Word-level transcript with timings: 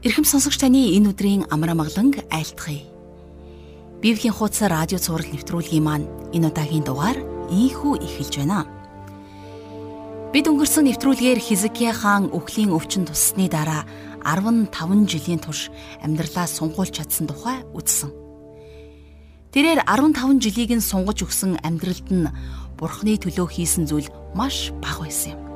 Ирхэм 0.00 0.24
сонсогч 0.24 0.56
таны 0.56 0.96
энэ 0.96 1.12
өдрийн 1.12 1.44
амар 1.52 1.76
амгаланг 1.76 2.24
айлтгая. 2.32 2.88
Библийн 4.00 4.32
хуудас 4.32 4.64
радио 4.64 4.96
цаураар 4.96 5.28
нэвтрүүлгийн 5.28 5.84
маань 5.84 6.08
энэ 6.32 6.48
удаагийн 6.48 6.88
дугаар 6.88 7.20
ийхүү 7.52 8.00
эхэлж 8.00 8.40
байна. 8.40 8.64
Бид 10.32 10.48
өнгөрсөн 10.48 10.88
нэвтрүүлгээр 10.88 11.36
Хизкия 11.44 11.92
хаан 11.92 12.32
өхлийн 12.32 12.72
өвчин 12.72 13.04
туссны 13.04 13.52
дараа 13.52 13.84
15 14.24 14.72
жилийн 15.04 15.44
турш 15.44 15.68
амьдралаа 16.00 16.48
сунгуулж 16.48 16.96
чадсан 16.96 17.28
тухай 17.28 17.60
үзсэн. 17.76 18.08
Тэрээр 19.52 19.84
15 19.84 20.40
жилийг 20.40 20.80
нь 20.80 20.80
сунгаж 20.80 21.28
өгсөн 21.28 21.60
амьдралд 21.60 22.08
нь 22.08 22.32
Бурхны 22.80 23.20
төлөө 23.20 23.52
хийсэн 23.52 23.84
зүйл 23.84 24.08
маш 24.32 24.72
бага 24.80 25.04
байсан 25.04 25.36
юм. 25.36 25.49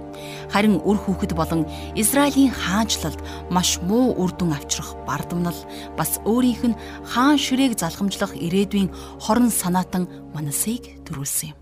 Харин 0.52 0.80
үр 0.82 0.98
хүүхэд 0.98 1.32
болон 1.36 1.68
Израилийн 1.94 2.52
хаанчлалд 2.52 3.20
маш 3.50 3.78
муу 3.80 4.16
үр 4.18 4.32
дүн 4.36 4.56
авчрах 4.56 4.96
бардамнал 5.08 5.56
бас 5.96 6.20
өөрийнх 6.24 6.74
нь 6.74 6.78
хаан 7.04 7.38
ширээг 7.38 7.78
залхамжлах 7.78 8.36
ирээдүйн 8.36 8.92
хорон 9.20 9.50
санаатан 9.50 10.08
манасыг 10.34 11.04
төрүүлсэн 11.06 11.52
юм. 11.52 11.58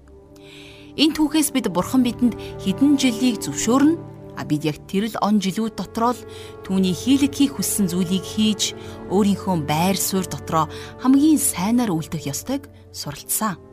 Энэ 0.97 1.17
түүхээс 1.17 1.57
бид 1.57 1.73
бурхан 1.73 2.05
бидэнд 2.05 2.37
хэдэн 2.61 3.01
жилийг 3.01 3.41
зөвшөөрнө 3.41 4.13
а 4.37 4.45
бид 4.45 4.65
яг 4.65 4.77
тэрл 4.89 5.17
он 5.21 5.41
жилүүд 5.41 5.77
дотроо 5.77 6.13
л 6.17 6.23
түүний 6.65 6.93
хийлэг 6.97 7.33
хийх 7.33 7.57
хүссэн 7.57 7.89
зүйлийг 7.89 8.25
хийж 8.25 8.77
өөрийнхөө 9.13 9.57
байр 9.69 9.97
суурь 9.97 10.29
дотроо 10.29 10.69
хамгийн 11.01 11.41
сайнаар 11.41 11.93
үлдэх 11.93 12.29
ёстойг 12.29 12.69
суралцсан. 12.93 13.72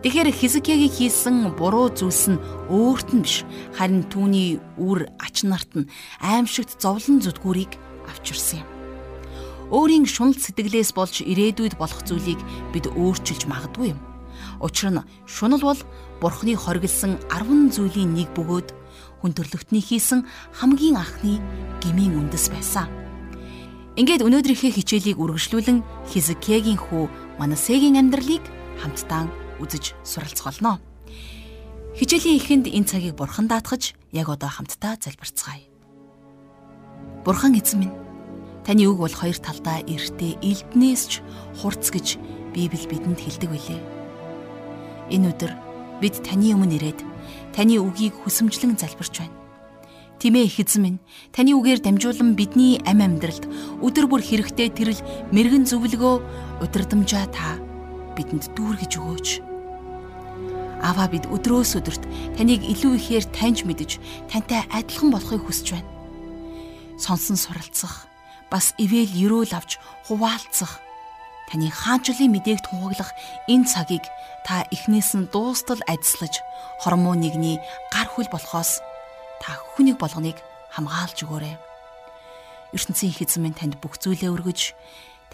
Тэгэхээр 0.00 0.32
Хизкиягийн 0.32 0.88
хийсэн 0.88 1.36
буруу 1.60 1.92
зүйлс 1.92 2.32
нь 2.32 2.40
өөрт 2.72 3.12
нь 3.12 3.20
биш 3.20 3.44
харин 3.76 4.08
түүний 4.08 4.56
үр 4.80 5.04
ач 5.20 5.44
нарт 5.44 5.76
нь 5.76 5.90
аимшигт 6.24 6.80
зовлон 6.80 7.20
зүдгүүрийг 7.20 7.76
авчирсан 8.08 8.64
юм. 8.64 8.68
Өөрийн 9.68 10.08
шунал 10.08 10.40
сэтгэлээс 10.40 10.96
болж 10.96 11.20
ирээдүйд 11.20 11.76
болох 11.76 12.00
зүйлийг 12.08 12.40
бид 12.72 12.88
өөрчилж 12.88 13.44
магадгүй 13.44 13.92
юм. 13.92 14.00
Учир 14.64 14.88
нь 14.88 15.04
шунал 15.28 15.60
бол 15.60 15.80
Бурхны 16.24 16.56
хоригдсан 16.56 17.20
10 17.28 17.68
зүйлийн 17.68 18.16
нэг 18.16 18.32
бөгөөд 18.32 18.72
хүн 19.20 19.32
төрлөختний 19.36 19.84
хийсэн 19.84 20.24
хамгийн 20.56 20.96
анхны 20.96 21.44
гмийн 21.84 22.16
үндэс 22.16 22.48
байсан. 22.48 22.88
Ингээд 24.00 24.24
өнөөдрийнхээ 24.24 24.72
хичээлийг 24.80 25.20
үргэлжлүүлэн 25.20 25.84
Хизкиягийн 26.08 26.80
хүү 26.80 27.04
Манасегийн 27.36 28.00
амьдралыг 28.00 28.40
хамтдаа 28.80 29.28
үзэж 29.60 29.94
суралцах 30.02 30.50
болно. 30.50 30.80
Хичээлийн 31.96 32.40
эхэнд 32.40 32.66
энэ 32.72 32.88
цагийг 32.88 33.14
бурхан 33.14 33.46
даатгаж 33.46 33.92
яг 34.12 34.28
одоо 34.32 34.48
хамтдаа 34.48 34.96
залбирцгаая. 34.96 35.68
Бурхан 37.24 37.54
эзэн 37.58 37.78
минь 37.84 37.96
таны 38.64 38.86
үг 38.88 38.98
бол 38.98 39.12
хоёр 39.12 39.36
талдаа 39.36 39.84
эртээ 39.84 40.40
элднээс 40.40 41.02
ч 41.10 41.12
хурц 41.60 41.92
гэж 41.92 42.16
Библи 42.54 42.82
бидэнд 42.86 43.20
хэлдэг 43.20 43.50
байлээ. 43.50 43.80
Энэ 45.10 45.28
өдөр 45.34 45.52
бид 46.00 46.16
таны 46.22 46.54
өмнө 46.54 46.78
ирээд 46.78 47.00
таны 47.54 47.78
үгийг 47.78 48.14
хүсэмжлэн 48.22 48.78
залбирч 48.78 49.22
байна. 49.22 49.36
Тимээ 50.18 50.46
их 50.46 50.60
эзэн 50.60 50.82
минь 50.82 50.98
таны 51.32 51.54
үгээр 51.58 51.80
дамжуулан 51.82 52.34
бидний 52.38 52.78
ам 52.86 53.02
амьдралд 53.02 53.44
өдөр 53.82 54.06
бүр 54.06 54.22
хэрэгтэй 54.22 54.68
тэрл 54.70 55.00
мэрэгэн 55.32 55.64
зөвлөгөө 55.68 56.14
удирдамжаа 56.64 57.26
та 57.32 57.56
бидэнд 58.16 58.52
дүүргэж 58.52 58.92
өгөөч. 59.00 59.49
Аваа 60.80 61.08
бид 61.12 61.28
өдрөөс 61.28 61.76
өдөрт 61.76 62.04
таныг 62.40 62.64
илүү 62.64 62.92
ихээр 62.96 63.24
таньж 63.36 63.68
мэдж 63.68 64.00
тантай 64.32 64.64
адилхан 64.72 65.12
болохыг 65.12 65.44
хүсэж 65.44 65.76
байна. 65.76 65.90
Сонсон 66.96 67.36
суралцах, 67.36 68.08
бас 68.48 68.72
ивэл 68.80 69.12
ерөөл 69.12 69.52
авч 69.52 69.76
хуваалцах 70.08 70.80
таны 71.50 71.66
хаанчлалын 71.68 72.30
мэдээг 72.30 72.62
тунхаглах 72.62 73.10
энэ 73.50 73.66
цагийг 73.66 74.04
та 74.46 74.64
эхнээс 74.70 75.18
нь 75.18 75.28
дуустал 75.34 75.82
ажиллаж 75.90 76.38
хормоо 76.78 77.18
нэгний 77.18 77.58
гар 77.90 78.06
хүл 78.06 78.30
болохоос 78.30 78.78
та 79.42 79.58
хүнийг 79.74 79.98
болгоныг 79.98 80.38
хамгаалж 80.70 81.18
өгөөрэй. 81.26 81.56
ертөнцийн 82.70 83.12
эзэн 83.18 83.42
минь 83.42 83.58
танд 83.58 83.74
бүх 83.82 83.98
зүйлээ 83.98 84.30
өргөж 84.30 84.78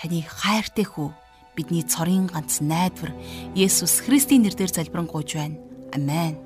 таны 0.00 0.24
хайртай 0.24 0.88
хүү 0.88 1.12
бидний 1.56 1.82
цорын 1.82 2.28
ганц 2.28 2.60
найдвар 2.60 3.16
Есүс 3.56 4.04
Христийн 4.04 4.44
нэрээр 4.44 4.68
залбирanгуйж 4.68 5.30
байна. 5.34 5.56
Амен. 5.96 6.36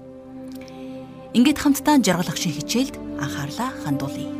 Ингээд 1.35 1.59
хамтдаа 1.59 1.99
жаргалах 1.99 2.39
шиг 2.39 2.55
хичээлд 2.55 2.95
анхаарлаа 3.19 3.71
хандуулъя. 3.83 4.31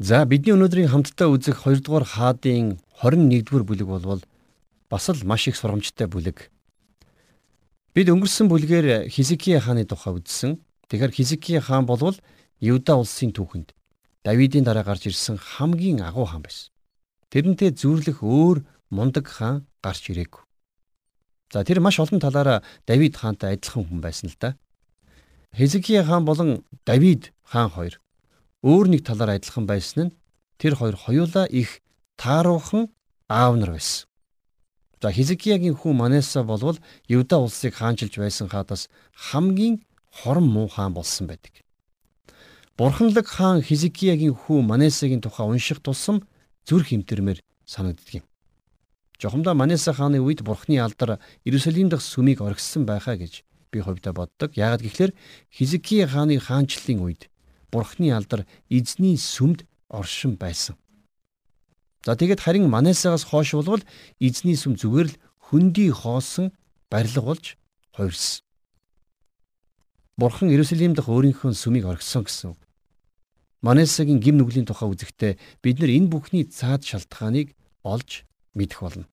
За 0.00 0.24
бидний 0.24 0.56
өнөөдрийн 0.56 0.88
хамтдаа 0.88 1.28
үзэх 1.28 1.66
2 1.68 1.84
дугаар 1.84 2.06
хаадын 2.08 2.80
21-р 3.04 3.62
бүлэг 3.68 3.84
болвол 3.84 4.22
бас 4.88 5.06
л 5.12 5.26
маш 5.28 5.44
их 5.46 5.60
сургамжтай 5.60 6.08
бүлэг. 6.08 6.48
Бид 7.92 8.08
өнгөрсөн 8.08 8.48
бүлгээр 8.48 9.12
Хизкия 9.12 9.60
хааны 9.60 9.84
тухай 9.84 10.16
үзсэн. 10.16 10.56
Тэгэхээр 10.88 11.12
Хизкия 11.12 11.60
хаан 11.60 11.84
болвол 11.84 12.16
Юда 12.60 13.00
улсын 13.00 13.32
түүхэнд 13.32 13.72
Давидын 14.20 14.64
дараа 14.68 14.84
гарч 14.84 15.08
ирсэн 15.08 15.40
хамгийн 15.40 16.04
агуу 16.04 16.28
хаан 16.28 16.44
байсан. 16.44 16.68
Тэрнтэй 17.32 17.72
зүүрлэх 17.72 18.20
өөр 18.20 18.68
мундаг 18.92 19.26
хаан 19.32 19.64
гарч 19.80 20.12
ирээгүй. 20.12 20.44
За 21.52 21.64
тэр 21.64 21.80
маш 21.80 21.96
олон 21.96 22.20
талаараа 22.20 22.60
Давид 22.84 23.16
хаантай 23.16 23.56
адилхан 23.56 23.88
хүн 23.88 24.00
байсан 24.04 24.28
л 24.28 24.36
да. 24.36 24.60
Хизкия 25.56 26.04
хаан 26.04 26.28
болон 26.28 26.60
Давид 26.84 27.32
хаан 27.48 27.72
хоёр 27.72 27.96
өөр 28.60 28.86
нэг 28.92 29.08
талаар 29.08 29.40
адилхан 29.40 29.64
байсан 29.64 30.12
нь 30.12 30.16
тэр 30.60 30.76
хоёр 30.76 31.00
хоёулаа 31.00 31.48
их 31.48 31.80
тааруухан 32.20 32.92
аав 33.24 33.56
нар 33.56 33.72
байсан. 33.72 34.04
За 35.00 35.08
Хизкиягийн 35.08 35.80
хүү 35.80 35.96
Манеса 35.96 36.44
болвол 36.44 36.76
Юда 37.08 37.40
улсыг 37.40 37.72
хаанчилж 37.80 38.20
байсан 38.20 38.52
хаадас 38.52 38.92
хамгийн 39.16 39.80
хорон 40.12 40.44
муу 40.44 40.68
хаан 40.68 40.92
болсон 40.92 41.24
байдаг. 41.24 41.64
Бурханлаг 42.80 43.28
хаан 43.28 43.60
Хизкиягийн 43.60 44.32
хүү 44.32 44.64
Манесагийн 44.64 45.20
тухай 45.20 45.44
унших 45.44 45.84
тусам 45.84 46.24
зүрх 46.64 46.88
хэмтэрмээр 46.88 47.44
санагддаг 47.68 48.24
юм. 48.24 48.24
Жохомдоо 49.20 49.52
Манеса 49.52 49.92
хааны 49.92 50.16
үед 50.16 50.40
Бурхны 50.40 50.80
алдар 50.80 51.20
Иерусалим 51.44 51.92
дахь 51.92 52.00
сүмийг 52.00 52.40
оргисон 52.40 52.88
байхаа 52.88 53.20
гэж 53.20 53.44
би 53.68 53.84
хувьдаа 53.84 54.16
боддог. 54.16 54.56
Яагад 54.56 54.80
гэвэл 54.80 55.12
Хизкия 55.52 56.08
хааны 56.08 56.40
хаанчлалын 56.40 57.04
үед 57.04 57.28
Бурхны 57.68 58.16
алдар 58.16 58.48
эзний 58.72 59.20
сүмд 59.20 59.68
оршин 59.92 60.40
байсан. 60.40 60.80
За 62.08 62.16
тэгэд 62.16 62.40
харин 62.40 62.64
Манесагаас 62.64 63.28
хойш 63.28 63.52
болвол 63.60 63.84
эзний 64.24 64.56
сүм 64.56 64.80
зүгээр 64.80 65.08
л 65.12 65.20
хөндий 65.52 65.92
хоосон 65.92 66.56
барилга 66.88 67.28
болж 67.28 67.60
хувирсан. 67.92 68.40
Бурхан 70.16 70.48
Иерусалим 70.48 70.96
дахь 70.96 71.12
өөрийнхөө 71.12 71.52
сүмийг 71.52 71.84
оргисон 71.84 72.24
гэсэн 72.24 72.56
үг. 72.56 72.60
Манесагийн 73.60 74.20
гим 74.24 74.40
нүглийн 74.40 74.64
тухай 74.64 74.88
үзэхдээ 74.88 75.32
бид 75.60 75.76
нар 75.80 75.90
энэ 75.92 76.08
бүхний 76.08 76.44
цаад 76.48 76.80
шалтгааныг 76.88 77.52
олж 77.84 78.24
мэдэх 78.56 78.80
болно. 78.80 79.06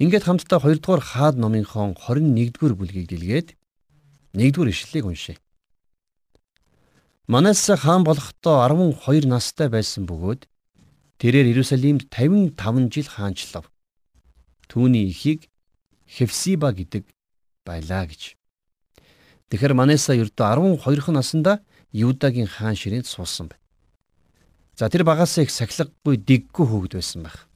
Ингээд 0.00 0.24
хамтдаа 0.24 0.58
2 0.58 0.80
дугаар 0.80 1.02
хаад 1.04 1.36
номынхон 1.38 1.94
21-р 1.94 2.72
бүлгийг 2.74 3.06
дэлгээд 3.12 3.48
1-р 4.34 4.68
ишлэлийг 4.72 5.06
уншъя. 5.06 5.36
Манасса 7.28 7.76
хаан 7.76 8.02
болохдоо 8.04 8.64
12 8.64 9.28
настай 9.28 9.68
байсан 9.68 10.08
бөгөөд 10.08 10.48
тэрээр 11.20 11.46
Иерусалимд 11.52 12.10
55 12.10 12.90
жил 12.90 13.08
хаанчлав. 13.08 13.64
Түүний 14.68 15.08
эхийг 15.12 15.48
Хевсиба 16.04 16.72
гэдэг 16.72 17.04
байлаа 17.64 18.04
гэж. 18.10 18.36
Тэгэхээр 19.52 19.74
Манеса 19.74 20.16
ердөө 20.16 20.80
12 20.80 21.12
наснда 21.12 21.60
Юдагийн 21.92 22.48
хаан 22.48 22.74
ширээнд 22.74 23.06
суусан 23.06 23.52
байна. 23.52 23.62
За 24.74 24.88
тэр 24.88 25.04
багасаа 25.04 25.44
их 25.44 25.52
сахилгагүй 25.54 26.16
дэггүй 26.18 26.66
хүүхэд 26.66 26.94
байсан 26.98 27.22
байх. 27.22 27.46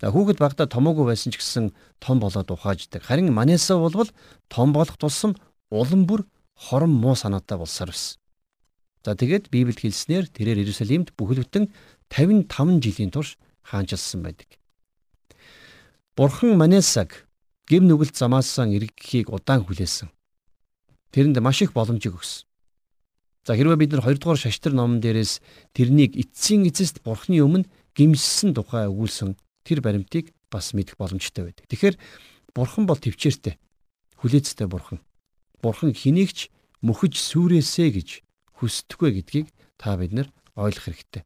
За 0.00 0.10
хүүхэд 0.10 0.40
багада 0.40 0.66
томоогүй 0.66 1.12
байсан 1.12 1.30
ч 1.30 1.38
гэсэн 1.38 1.70
том 2.00 2.18
болоод 2.18 2.50
ухааждаг. 2.50 3.04
Харин 3.04 3.30
Манеса 3.30 3.78
болвол 3.78 4.10
том 4.48 4.72
болох 4.72 4.96
тусам 4.96 5.36
улам 5.70 6.08
бүр 6.08 6.26
хорон 6.56 6.90
муу 6.90 7.14
санаатай 7.14 7.58
болсоор 7.60 7.94
байсан. 7.94 8.18
За 9.04 9.14
тэгээд 9.14 9.52
Библиэд 9.54 9.78
хэлснээр 9.78 10.26
тэрээр 10.32 10.66
Иерусалимд 10.66 11.14
бүхэл 11.14 11.46
бүтэн 11.46 11.70
55 12.10 12.82
жилийн 12.82 13.14
турш 13.14 13.38
хаанчилсан 13.62 14.26
байдаг. 14.26 14.58
Бурхан 16.16 16.58
Манесаг 16.58 17.28
гим 17.70 17.86
нүгэлт 17.86 18.18
замаасан 18.18 18.74
эргэхийг 18.74 19.30
удаан 19.30 19.62
хүлээсэн 19.62 20.15
тэрэнд 21.12 21.38
маш 21.42 21.62
их 21.62 21.72
боломжийг 21.76 22.16
өгсөн. 22.16 22.46
За 23.46 23.54
хэрвээ 23.54 23.78
бид 23.78 23.92
нар 23.94 24.02
2 24.02 24.18
дугаар 24.18 24.38
шаштар 24.38 24.74
номон 24.74 24.98
дээрээс 24.98 25.38
тэрнийг 25.70 26.18
эцсийн 26.18 26.66
эцэст 26.66 27.04
бурхны 27.06 27.38
өмнө 27.38 27.70
гимссэн 27.94 28.58
тухай 28.58 28.90
өгүүлсэн 28.90 29.38
тэр 29.62 29.80
баримтыг 29.80 30.34
бас 30.50 30.74
мэдэх 30.74 30.98
боломжтой 30.98 31.50
байдаг. 31.50 31.66
Тэгэхээр 31.70 31.96
Бурхан 32.56 32.86
бол 32.88 32.96
төвчээртэй. 32.96 33.60
Хүлээцтэй 34.18 34.66
Бурхан. 34.66 35.04
Бурхан 35.60 35.92
хэнийгч 35.92 36.48
мөхөж 36.80 37.14
сүрээсэ 37.20 37.92
гэж 37.92 38.08
хүсдэггүй 38.56 39.10
гэдгийг 39.20 39.46
та 39.76 39.96
бид 40.00 40.12
нар 40.16 40.28
ойлгох 40.56 40.88
хэрэгтэй. 40.88 41.22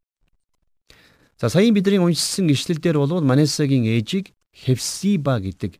За 1.38 1.48
саяын 1.48 1.74
бидний 1.74 2.02
уншсан 2.02 2.50
ишлэл 2.50 2.82
дээр 2.82 2.98
бол 2.98 3.22
Манесагийн 3.22 3.86
ээжийг 3.86 4.34
Хевсиба 4.50 5.38
гэдэг 5.38 5.78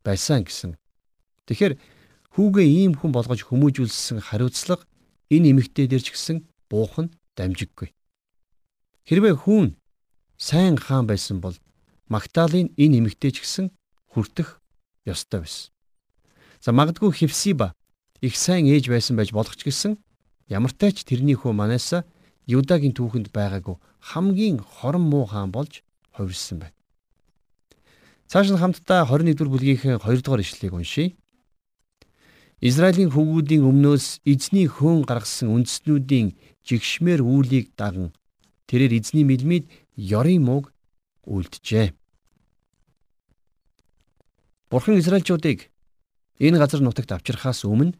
байсан 0.00 0.48
гэсэн. 0.48 0.80
Тэгэхээр 1.44 1.76
хүүгээ 2.36 2.68
ийм 2.68 2.92
хүн 3.00 3.16
болгож 3.16 3.48
хүмүүжүүлсэн 3.48 4.20
хариуцлага 4.20 4.84
энэ 5.32 5.56
эмэгтэй 5.56 5.88
дээр 5.88 6.04
ч 6.04 6.12
гэсэн 6.12 6.44
буухан 6.68 7.08
дамжиггүй. 7.32 7.96
Хэрвээ 9.08 9.34
хүн 9.40 9.80
сайн 10.36 10.76
хаан 10.76 11.08
байсан 11.08 11.40
бол 11.40 11.56
Магдалины 12.12 12.76
энэ 12.76 13.00
эмэгтэй 13.00 13.32
ч 13.32 13.40
гэсэн 13.40 13.72
хүртэх 14.12 14.60
ёстой 15.08 15.48
байсан. 15.48 15.72
За 16.60 16.76
магадгүй 16.76 17.10
Хевсиба 17.16 17.72
их 18.20 18.36
сайн 18.36 18.68
ээж 18.68 18.92
байсан 18.92 19.16
байж 19.16 19.32
болох 19.32 19.56
ч 19.56 19.64
гэсэн 19.64 19.96
ямартай 20.52 20.92
ч 20.92 21.08
тэрний 21.08 21.40
хүү 21.40 21.56
Манаса 21.56 22.04
Юдагийн 22.44 22.92
түүхэнд 22.92 23.32
байгаагүй 23.32 23.80
хамгийн 24.12 24.60
хорон 24.60 25.08
муу 25.08 25.24
хаан 25.24 25.50
болж 25.50 25.80
хувирсан 26.12 26.60
байна. 26.60 26.76
Цааш 28.28 28.52
нь 28.52 28.60
хамтдаа 28.60 29.08
21-р 29.08 29.48
бүлгийнхээ 29.50 29.98
2 30.04 30.22
дугаар 30.22 30.44
ишлэгийг 30.44 30.74
уншийе. 30.76 31.16
Израилийн 32.64 33.12
хөвгүүдийн 33.12 33.68
өмнөөс 33.68 34.24
эзний 34.24 34.64
хөөн 34.64 35.04
гаргасан 35.04 35.52
үндэстнүүдийн 35.52 36.32
жигшмээр 36.64 37.20
үүлийг 37.20 37.76
даган 37.76 38.16
тэрээр 38.64 38.96
эзний 38.96 39.28
мэлмид 39.28 39.68
ёрын 39.92 40.40
мууг 40.40 40.72
үлджээ. 41.28 41.92
Бурхан 44.72 44.96
Израильчуудыг 44.96 45.68
энэ 46.40 46.56
газар 46.56 46.80
нутагт 46.80 47.12
авчирхаас 47.12 47.68
өмнө 47.68 47.92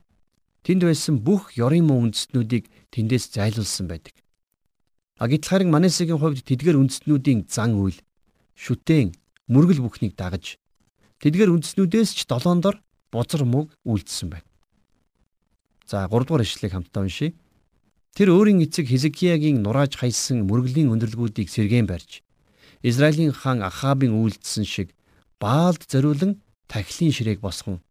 тэнд 0.64 0.88
байсан 0.88 1.20
бүх 1.20 1.52
ёрын 1.60 1.84
муу 1.84 2.08
үндэстнүүдийг 2.08 2.72
тэндээс 2.96 3.36
зайлуулсан 3.36 3.92
байдаг. 3.92 4.16
А 5.20 5.28
гэтэл 5.28 5.52
харин 5.52 5.68
Манесегийн 5.68 6.16
хувьд 6.16 6.48
тэдгээр 6.48 6.80
үндэстнүүдийн 6.80 7.44
зан 7.44 7.76
үйл 7.76 8.00
шүтэн 8.56 9.12
мөргөл 9.52 9.84
бүхнийг 9.84 10.16
дагаж 10.16 10.56
тэдгээр 11.20 11.52
үндэстнүүдээс 11.60 12.10
ч 12.16 12.24
долоон 12.24 12.64
дор 12.64 12.80
бузар 13.12 13.44
мөг 13.44 13.72
үлдсэн 13.84 14.30
байна. 14.30 14.48
За 15.86 16.08
3 16.08 16.26
дугаар 16.26 16.42
ишлэгийг 16.42 16.72
хамтдаа 16.72 17.02
уншийе. 17.02 17.34
Тэр 18.16 18.32
өөрийн 18.32 18.64
эцэг 18.64 18.88
Хизкиягийн 18.88 19.62
нурааж 19.62 19.96
хайсан 20.00 20.48
мөргөлийн 20.48 20.88
өндөрлгүүдийг 20.88 21.52
сэргээн 21.52 21.86
барьж 21.86 22.24
Израилийн 22.82 23.32
хаан 23.32 23.60
Ахабын 23.60 24.16
үйлдэлсэн 24.16 24.64
шиг 24.64 24.88
Баалд 25.38 25.84
зориулан 25.84 26.40
тахилын 26.66 27.12
ширээг 27.12 27.40
босгон 27.44 27.84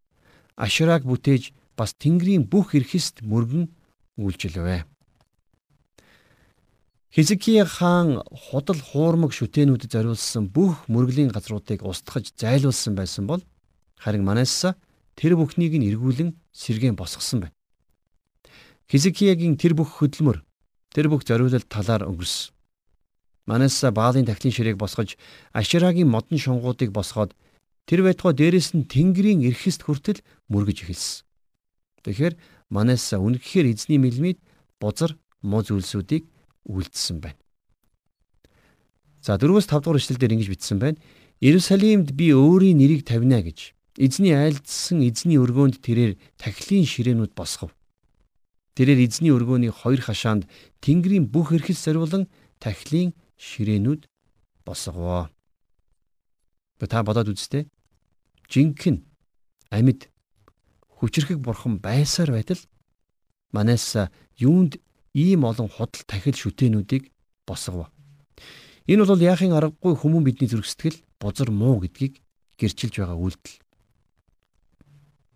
Ашураг 0.57 1.05
бүтээж 1.05 1.53
бас 1.77 1.93
Тэнгэрийн 1.93 2.49
бүх 2.49 2.73
эрхэст 2.73 3.21
мөргөн 3.21 3.69
үйлчилвэ. 4.17 4.87
Хизкия 7.13 7.65
хаан 7.65 8.23
худал 8.31 8.79
хуурмаг 8.79 9.31
шүтэнүүдэд 9.35 9.91
зориулсан 9.91 10.47
бүх 10.51 10.87
мөргөлийн 10.91 11.31
газруудыг 11.31 11.83
устгаж 11.83 12.31
зайлуулсан 12.35 12.95
байсан 12.95 13.23
бол 13.27 13.43
харин 13.99 14.23
Манасса 14.23 14.75
тэр 15.15 15.35
бүхнийг 15.39 15.73
нь 15.79 15.87
эргүүлэн 15.89 16.35
сэргээн 16.51 16.95
босгосон 16.95 17.47
байна. 17.47 17.55
Хизкиягийн 18.91 19.57
тэр 19.57 19.73
бүх 19.73 19.97
хөдөлмөр 19.97 20.43
тэр 20.93 21.07
бүх 21.09 21.23
зориулалт 21.25 21.67
талаар 21.67 22.05
өнгөрсөн. 22.05 22.53
Манаса 23.45 23.91
Баалын 23.91 24.25
тахлын 24.25 24.53
ширээг 24.53 24.77
босгож 24.77 25.17
Аширагийн 25.53 26.09
модон 26.09 26.37
шунгуудыг 26.37 26.89
босгоод 26.91 27.33
тэр 27.85 28.01
байтугай 28.01 28.33
дээрэс 28.33 28.73
нь 28.73 28.89
Тэнгэрийн 28.89 29.45
эрхэст 29.45 29.85
хүртэл 29.85 30.25
мөргөж 30.49 30.81
эхэлсэн. 30.81 31.25
Тэгэхээр 32.03 32.33
Манаса 32.69 33.21
үнэхээр 33.21 33.69
эзний 33.69 34.01
мэлмид 34.01 34.41
бузар 34.81 35.13
муу 35.45 35.61
зүйлсүүдийг 35.61 36.25
үйлдэлсэн 36.65 37.21
байна. 37.21 37.37
За 39.21 39.37
4-5 39.37 39.69
дугаар 39.69 40.01
эшлэлдэр 40.01 40.33
ингэж 40.33 40.49
бичсэн 40.49 40.79
байна. 40.81 40.97
Иерусалимд 41.41 42.17
би 42.17 42.33
өөрийн 42.33 42.81
нэрийг 42.81 43.05
тавина 43.05 43.45
гэж 43.45 43.74
эзний 43.97 44.35
айлдсан 44.35 44.99
эзний 45.07 45.39
өргөөнд 45.39 45.79
тэрээр 45.79 46.19
тахилын 46.37 46.83
ширээнүүд 46.83 47.31
босгов. 47.35 47.71
Тэрээр 48.75 49.07
эзний 49.07 49.31
өргөөний 49.31 49.71
хоёр 49.71 50.03
хашаанд 50.03 50.47
Тэнгэрийн 50.83 51.31
бүх 51.31 51.55
эрхэл 51.55 51.79
зориулан 51.79 52.27
тахилын 52.59 53.15
ширээнүүд 53.39 54.03
босгоо. 54.67 55.31
Та 56.79 57.03
бодоод 57.07 57.31
үзтээ. 57.31 57.71
Жинхэнэ 58.51 58.99
амьд 59.71 60.11
хүчрхэг 60.99 61.39
бурхан 61.39 61.79
байсаар 61.79 62.35
байтал 62.35 62.59
манаас 63.55 63.95
юунд 64.35 64.77
ийм 65.15 65.47
олон 65.47 65.71
худал 65.71 66.03
тахил 66.05 66.35
шүтэнүүдийг 66.35 67.15
босгов. 67.47 67.87
Энэ 68.85 69.07
бол 69.07 69.21
яахын 69.21 69.55
аргагүй 69.55 69.95
хүмүүн 69.95 70.23
бидний 70.27 70.51
зүрх 70.51 70.67
сэтгэл 70.67 70.99
бузар 71.17 71.49
муу 71.49 71.79
гэдгийг 71.79 72.21
гэрчилж 72.59 72.99
байгаа 72.99 73.17
үйлдэл. 73.17 73.64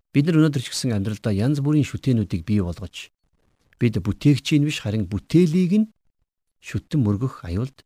Бид 0.10 0.26
нар 0.26 0.42
өнөөдөр 0.42 0.64
ч 0.66 0.74
гэсэн 0.74 0.98
амьдралдаа 0.98 1.34
янз 1.38 1.62
бүрийн 1.62 1.86
шүтэнүүдийг 1.86 2.42
бий 2.42 2.66
болгож 2.66 3.14
бид 3.78 4.02
бүтээгчийн 4.02 4.66
биш 4.66 4.82
харин 4.82 5.06
бүтээлийг 5.06 5.74
нь 5.86 5.92
шүтэн 6.66 7.06
мөргөх 7.06 7.46
аюулд 7.46 7.86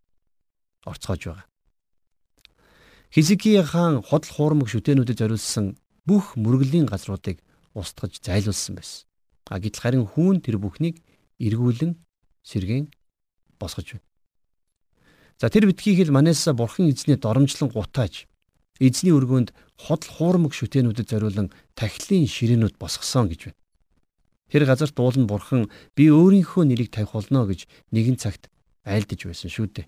орцгоож 0.87 1.21
байгаа. 1.27 1.47
Хизикия 3.11 3.67
хаан 3.67 3.99
ходол 4.01 4.31
хуурмаг 4.31 4.71
шүтэнүүдэд 4.71 5.19
зориулсан 5.19 5.75
бүх 6.07 6.39
мөргөлийн 6.39 6.87
газруудыг 6.87 7.43
устгаж 7.75 8.23
зайлуулсан 8.23 8.79
байсан. 8.79 9.03
А 9.51 9.59
гэтэл 9.59 9.83
харин 9.83 10.05
хүүн 10.07 10.39
тэр 10.39 10.57
бүхнийг 10.63 11.03
эргүүлэн 11.43 11.99
сэргэн 12.47 12.87
босгож 13.59 13.99
байна. 13.99 14.07
За 15.37 15.51
тэр 15.51 15.67
битгий 15.67 15.99
хэл 15.99 16.15
Манеса 16.15 16.55
бурхан 16.55 16.87
эзний 16.87 17.19
доромжлон 17.19 17.69
гутааж 17.69 18.31
эзний 18.79 19.13
өргөөнд 19.13 19.53
ходол 19.77 20.09
хуурмаг 20.09 20.53
шүтэнүүдэд 20.53 21.09
зориулан 21.09 21.51
тахилын 21.75 22.25
ширээнүүд 22.29 22.77
босгосон 22.79 23.29
гэж 23.29 23.51
байна. 23.51 23.59
Тэр 24.49 24.63
газарт 24.69 24.95
дуулан 24.95 25.25
бурхан 25.27 25.69
би 25.97 26.09
өөрийнхөө 26.13 26.63
нэрийг 26.69 26.93
тавих 26.93 27.13
болно 27.13 27.45
гэж 27.49 27.65
нэгэн 27.93 28.17
цагт 28.21 28.49
айлдаж 28.85 29.25
байсан 29.25 29.49
шүү 29.49 29.67
дээ. 29.73 29.87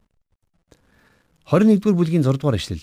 21-р 1.46 1.94
бүлгийн 1.94 2.26
6 2.26 2.42
дугаар 2.42 2.58
эшлэл. 2.58 2.82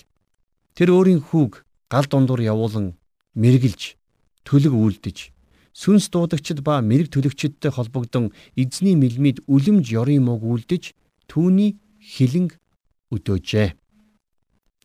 Тэр 0.78 0.94
өөрийн 0.94 1.22
хүүг 1.22 1.66
гал 1.90 2.06
дундуур 2.06 2.40
явуулан 2.40 2.94
мэргэлж 3.34 3.98
төлөг 4.46 4.74
үлдэж 4.74 5.34
сүнс 5.72 6.12
дуудагчд 6.12 6.60
ба 6.60 6.80
мэрэг 6.84 7.08
төлөгчдтэй 7.10 7.72
холбогдсон 7.72 8.32
эзний 8.56 8.96
мэлмид 8.96 9.40
үлэмж 9.48 9.86
ёрын 9.88 10.22
мог 10.28 10.44
үлдэж 10.44 10.92
түүний 11.28 11.80
хилэнг 11.96 12.60
өдөөжээ. 13.08 13.81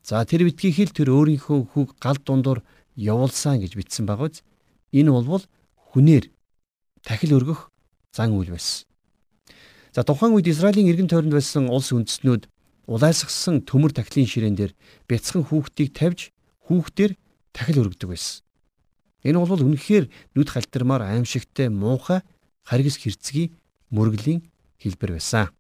За 0.08 0.24
тэр 0.24 0.48
битгий 0.48 0.72
хэл 0.72 0.96
тэр 0.96 1.12
өөрийнхөө 1.12 1.68
хүүг 1.76 2.00
гал 2.00 2.16
дундуур 2.16 2.64
явуулсан 2.96 3.60
гэж 3.60 3.76
бичсэн 3.76 4.08
багыз 4.08 4.40
энэ 4.96 5.12
болвол 5.12 5.44
хүнээр 5.92 6.32
тахил 7.04 7.36
өргөх 7.36 7.68
зан 8.16 8.32
үйл 8.32 8.56
байсан. 8.56 8.88
За 9.92 10.08
тухайн 10.08 10.32
үед 10.32 10.48
Израилийн 10.48 10.88
эргэн 10.88 11.12
тойронд 11.12 11.36
байсан 11.36 11.68
улс 11.68 11.92
үндэстнүүд 11.92 12.48
улайсгсан 12.88 13.68
төмөр 13.68 13.92
тахилын 13.92 14.32
ширээн 14.32 14.56
дээр 14.56 14.72
бяцхан 15.12 15.44
хүүхдийг 15.44 15.92
тавьж 15.92 16.32
хүүхдээр 16.72 17.20
тахил 17.52 17.84
өргөдөг 17.84 18.08
байсан. 18.08 18.48
Энэ 19.28 19.44
бол 19.44 19.60
үнэхээр 19.60 20.08
нүд 20.40 20.48
халтармаар 20.56 21.04
аимшигтай 21.04 21.68
муухай 21.68 22.24
харгас 22.64 22.96
хэрцгий 22.96 23.52
мөргөлийн 23.92 24.48
хэлбэр 24.80 25.20
байсан. 25.20 25.52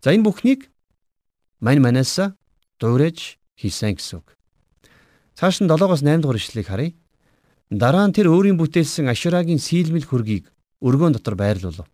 За 0.00 0.16
энэ 0.16 0.24
бүхнийг 0.24 0.72
мань 1.60 1.84
манаас 1.84 2.32
дуурайж 2.80 3.38
хийсэн 3.56 3.96
гэсэн 3.96 4.20
үг. 4.20 4.36
Цааш 5.36 5.60
нь 5.60 5.68
7-оос 5.68 6.00
8 6.04 6.20
дугаар 6.20 6.40
ишлэгийг 6.40 6.68
харъя. 6.68 6.96
Дараа 7.70 8.06
нь 8.08 8.14
тэр 8.16 8.28
өөрийн 8.32 8.56
бүтээсэн 8.60 9.08
Ашурагийн 9.08 9.60
сийлмэл 9.60 10.06
хөргийг 10.06 10.48
өргөөн 10.80 11.16
дотор 11.16 11.34
байрлуулав. 11.34 11.88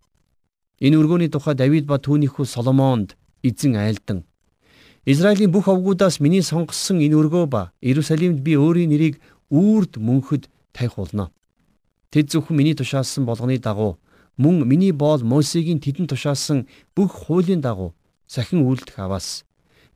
Энэ 0.82 0.98
өргөөний 0.98 1.30
тухай 1.30 1.54
Давид 1.54 1.86
ба 1.86 1.96
түүнийхүү 2.02 2.44
Соломонд 2.46 3.14
эзэн 3.42 3.78
айлдан 3.78 4.26
Израилийн 5.06 5.50
бүх 5.50 5.66
овгуудаас 5.66 6.20
миний 6.22 6.42
сонгосон 6.42 7.02
энэ 7.02 7.18
өргөө 7.18 7.46
ба 7.46 7.72
Иерусалимд 7.82 8.38
би 8.42 8.54
өөрийн 8.54 8.90
нэрийг 8.90 9.18
үрд 9.50 9.98
мөнхөд 9.98 10.46
тавих 10.70 10.94
болно. 10.94 11.30
Тэд 12.10 12.30
зөвхөн 12.30 12.56
миний 12.56 12.74
тушаалсан 12.78 13.26
болгоны 13.26 13.58
дагуу 13.58 13.98
мөн 14.38 14.62
миний 14.62 14.92
боол 14.92 15.22
Мосегийн 15.22 15.80
тэдэн 15.82 16.06
тушаалсан 16.06 16.66
бүх 16.94 17.10
хуулийн 17.26 17.60
дагуу 17.60 17.94
сахин 18.26 18.62
үйлдэх 18.62 18.98
аваас 18.98 19.42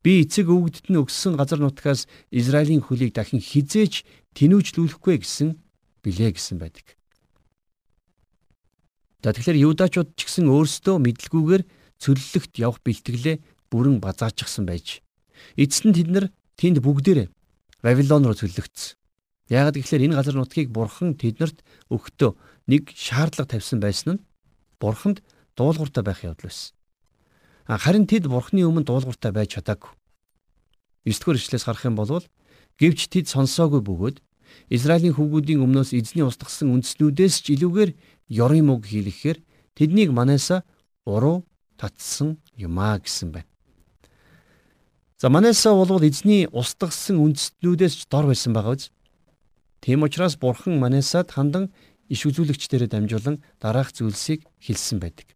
би 0.07 0.23
эцэг 0.23 0.47
өвгөдд 0.47 0.87
нь 0.87 1.03
өгсөн 1.03 1.35
газар 1.35 1.59
нутгаас 1.59 2.07
Израилийн 2.31 2.79
хөлийг 2.79 3.11
дахин 3.11 3.43
хизээч 3.43 4.07
тэнүүжлүүлэхгүй 4.39 5.19
гэсэн 5.19 5.59
билээ 6.07 6.31
гэсэн 6.31 6.63
байдаг. 6.63 6.95
За 9.27 9.35
тэгэхээр 9.35 9.67
юудачууд 9.67 10.15
ч 10.15 10.31
гэсэн 10.31 10.47
өөрсдөө 10.47 11.03
мэдлгүйгээр 11.03 11.63
цөллөгт 11.99 12.55
явах 12.63 12.79
бэлтгэлээ 12.87 13.43
бүрэн 13.67 13.99
базаачсан 13.99 14.63
байж 14.63 15.03
эцэст 15.59 15.91
нь 15.91 15.97
тэд 15.99 16.09
нар 16.15 16.27
тэнд 16.55 16.79
бүгдээрээ 16.87 17.27
Вавилон 17.83 18.31
руу 18.31 18.39
цөллөгдсөн. 18.39 18.95
Яагаад 19.51 19.75
гэвэл 19.75 20.07
энэ 20.07 20.19
газар 20.23 20.39
нутгийг 20.39 20.71
бурхан 20.71 21.19
тэднэрт 21.19 21.67
өгөхдөө 21.91 22.31
нэг 22.71 22.95
шаардлага 22.95 23.59
тавьсан 23.59 23.83
байсан 23.83 24.23
нь 24.23 24.25
бурханд 24.79 25.27
дуулууртай 25.59 26.07
байх 26.07 26.23
явдал 26.23 26.47
байсан. 26.47 26.76
Харин 27.67 28.07
тэд 28.07 28.31
бурхны 28.31 28.63
өмнө 28.63 28.87
дуулууртай 28.87 29.35
байж 29.35 29.59
чадаагүй. 29.59 29.91
9 31.03 31.19
дугаар 31.19 31.39
ишлээс 31.39 31.67
харах 31.67 31.85
юм 31.87 31.99
бол 31.99 32.23
гэвч 32.79 33.11
тэд 33.11 33.27
сонсоогүй 33.27 33.83
бөгөөд 33.83 34.17
Израилийн 34.71 35.15
хүүгүүдийн 35.15 35.63
өмнөөс 35.63 35.91
эзний 35.95 36.23
устгасан 36.23 36.71
үндснүүдээс 36.75 37.35
ч 37.43 37.59
илүүгээр 37.59 37.91
ёрын 38.31 38.67
мөг 38.71 38.87
хийлгэхээр 38.87 39.39
тэднийг 39.75 40.11
манайса 40.15 40.63
уруу 41.07 41.43
татсан 41.79 42.39
юмаа 42.55 42.99
гэсэн 43.03 43.35
байна. 43.35 43.51
За 45.19 45.29
манайса 45.29 45.75
бол 45.75 46.03
эзний 46.03 46.47
устгасан 46.51 47.19
үндснүүдээс 47.19 47.95
ч 47.95 48.03
дор 48.11 48.27
байсан 48.31 48.55
байгаа 48.55 48.79
биз? 48.79 48.91
Тийм 49.83 50.03
учраас 50.03 50.39
бурхан 50.39 50.79
манайсад 50.79 51.31
хандан 51.31 51.71
иш 52.09 52.27
үзүүлэгчдэрээ 52.27 52.91
дамжуулан 52.91 53.43
дараах 53.61 53.93
зүйлсийг 53.93 54.47
хэлсэн 54.63 54.99
байдаг. 54.99 55.36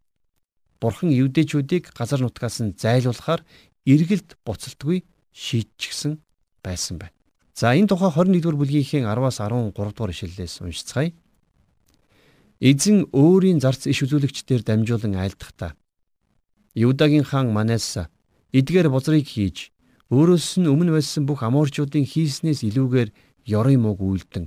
Бурхан 0.81 1.13
евдээчүүдийг 1.13 1.93
газар 1.93 2.19
нутгаас 2.25 2.57
нь 2.65 2.73
зайлуулахаар 2.73 3.45
эргэлт 3.85 4.41
буцалтгүй 4.41 5.05
шийдчихсэн 5.31 6.17
байсан 6.65 6.97
байна. 6.97 7.13
За 7.53 7.77
энэ 7.77 7.87
тухай 7.87 8.09
21-р 8.09 8.57
бүлгийнхээ 8.57 9.05
10-аас 9.05 9.37
13 9.37 9.71
дугаар 9.77 10.11
ишлэлээс 10.11 10.65
уншицгаая. 10.65 11.13
Эзэн 12.57 13.13
өөрийн 13.13 13.61
зарц 13.61 13.85
иш 13.85 14.01
үзүүлэгчдээр 14.05 14.61
дамжуулан 14.65 15.17
айлдахдаа 15.17 15.77
Юдагийн 16.73 17.25
хаан 17.25 17.53
Манасса 17.53 18.09
эдгээр 18.53 18.89
бузрыг 18.89 19.27
хийж 19.27 19.69
өөрөөс 20.09 20.61
нь 20.61 20.71
өмнө 20.71 20.97
байсан 20.97 21.25
бүх 21.29 21.43
амуурчуудын 21.45 22.05
хийснээс 22.05 22.65
илүүгээр 22.67 23.09
ёрын 23.57 23.81
мөг 23.81 23.99
үйлдэн 23.99 24.45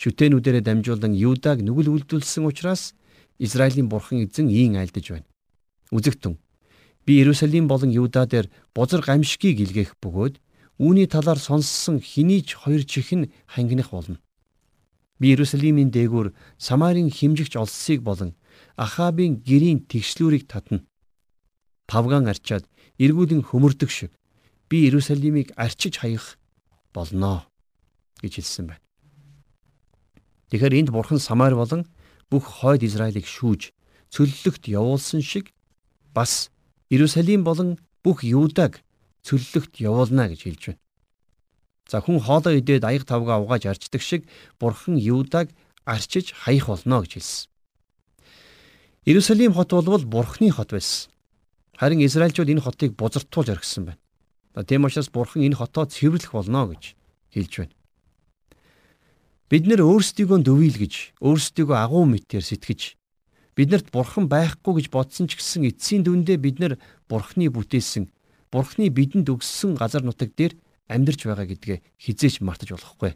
шүтэнүүдээрээ 0.00 0.64
дамжуулан 0.64 1.12
Юдаг 1.12 1.60
нүгэл 1.60 1.92
үйлдүүлсэн 1.92 2.48
учраас 2.48 2.96
Израилийн 3.36 3.88
бурхан 3.88 4.24
эзэн 4.24 4.48
ийн 4.48 4.80
айлдаж 4.80 5.06
байна. 5.12 5.29
Үзэгтэн 5.90 6.38
би 7.06 7.12
Иерусалим 7.18 7.66
болон 7.68 7.90
Юда 7.90 8.26
дээр 8.26 8.50
бузар 8.74 9.02
гамшигыг 9.02 9.58
илгээх 9.60 9.98
бөгөөд 10.02 10.38
үүний 10.78 11.06
талаар 11.06 11.38
сонссон 11.38 12.00
хэний 12.00 12.40
ч 12.46 12.56
хоёр 12.56 12.82
чихэн 12.86 13.28
хангинах 13.46 13.90
болно. 13.90 14.22
Би 15.20 15.34
Иерусалимийн 15.34 15.90
дээгүүр 15.90 16.32
Самарын 16.56 17.10
химжигч 17.10 17.56
олсыг 17.56 18.00
болон 18.00 18.32
Ахабын 18.76 19.42
гэрийн 19.44 19.84
тэгшлүүрийг 19.90 20.48
татна. 20.48 20.86
Павган 21.90 22.30
арчаад 22.30 22.64
эргүүлэн 22.96 23.42
хөмөрдөг 23.44 23.90
шиг 23.90 24.12
би 24.70 24.86
Иерусалимыг 24.86 25.52
арчиж 25.56 26.00
хаях 26.00 26.38
болноо 26.94 27.44
гэж 28.22 28.40
хэлсэн 28.40 28.66
байна. 28.70 28.84
Тэгэхээр 30.48 30.78
энд 30.78 30.90
бурхан 30.94 31.18
Самар 31.18 31.54
болон 31.54 31.84
бүх 32.30 32.44
хойд 32.62 32.82
Израилийг 32.86 33.26
шүүж 33.26 33.74
цөллөгт 34.14 34.70
явуулсан 34.70 35.20
шиг 35.20 35.52
бас 36.14 36.50
Иерусалим 36.90 37.44
болон 37.44 37.78
бүх 38.04 38.24
Юудаг 38.24 38.82
цөллөгт 39.22 39.80
явуулна 39.80 40.28
гэж 40.28 40.40
хэлж 40.42 40.62
байна. 40.66 40.82
За 41.90 42.00
хүн 42.00 42.20
хоолоо 42.20 42.54
идээд 42.54 42.84
аяг 42.84 43.04
тавгаа 43.04 43.42
угааж 43.42 43.66
арчдаг 43.66 44.02
шиг 44.02 44.26
бурхан 44.58 44.96
Юудаг 44.96 45.50
арчиж 45.84 46.32
хаях 46.32 46.66
болно 46.68 47.02
гэж 47.02 47.18
хэлсэн. 47.18 47.50
Иерусалим 49.04 49.52
хот 49.54 49.72
бол 49.72 50.04
бурхны 50.04 50.50
хот 50.50 50.70
байсан. 50.70 51.10
Харин 51.76 52.04
Израильчууд 52.04 52.50
энэ 52.52 52.60
хотыг 52.60 52.92
бузартуулж 52.94 53.48
орхисон 53.48 53.84
байна. 53.90 54.64
Тийм 54.66 54.84
учраас 54.84 55.08
бурхан 55.08 55.42
энэ 55.42 55.56
хотоо 55.56 55.86
цэвэрлэх 55.86 56.32
болно 56.32 56.68
гэж 56.68 56.94
хэлж 57.32 57.52
байна. 57.58 57.74
Бид 59.50 59.66
нэр 59.66 59.82
өөрсдийгөө 59.82 60.46
дөвийлгэж, 60.46 61.18
өөрсдийгөө 61.18 61.74
агуу 61.74 62.06
мэтээр 62.06 62.44
сэтгэж 62.44 62.99
биднэрт 63.56 63.90
бурхан 63.90 64.30
байхгүй 64.30 64.80
гэж 64.80 64.86
бодсон 64.90 65.26
ч 65.26 65.38
гэсэн 65.38 65.66
эцсийн 65.70 66.02
дүндээ 66.06 66.38
бид 66.38 66.56
нар 66.62 66.74
бурхны 67.10 67.50
бүтээсэн, 67.50 68.10
бурхны 68.50 68.90
бидэнд 68.90 69.28
өгсөн 69.30 69.74
газар 69.74 70.06
нутаг 70.06 70.34
дээр 70.38 70.54
амьдарч 70.86 71.26
байгаа 71.26 71.46
гэдгээ 71.50 71.78
хизээч 71.98 72.42
мартаж 72.42 72.74
болохгүй. 72.74 73.14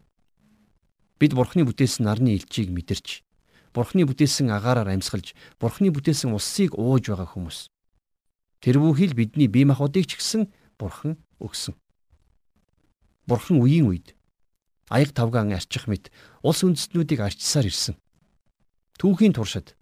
Бид 1.19 1.31
бурхны 1.31 1.63
бүтээсэн 1.63 2.03
нарны 2.03 2.35
элчийг 2.35 2.71
мэдэрч, 2.71 3.23
бурхны 3.71 4.03
бүтээсэн 4.03 4.51
агаараар 4.51 4.91
амьсгалж, 4.91 5.35
бурхны 5.59 5.91
бүтээсэн 5.91 6.35
усыг 6.35 6.75
ууж 6.75 7.11
байгаа 7.11 7.31
хүмүүс. 7.31 7.71
Тэр 8.59 8.79
бүхий 8.83 9.07
л 9.11 9.15
бидний 9.15 9.47
бие 9.47 9.67
махбодыг 9.67 10.07
ч 10.07 10.19
гэсэн 10.19 10.51
бурхан 10.79 11.19
өгсөн. 11.39 11.75
Бурхан 13.27 13.59
үеийн 13.63 13.87
үед 13.87 14.15
аяг 14.89 15.11
тавгаан 15.11 15.55
арчих 15.55 15.87
мэт 15.87 16.11
улс 16.43 16.63
үндэстнүүдийг 16.63 17.19
арчсаар 17.23 17.67
ирсэн. 17.67 17.95
Түүхийн 18.99 19.33
туршид 19.33 19.75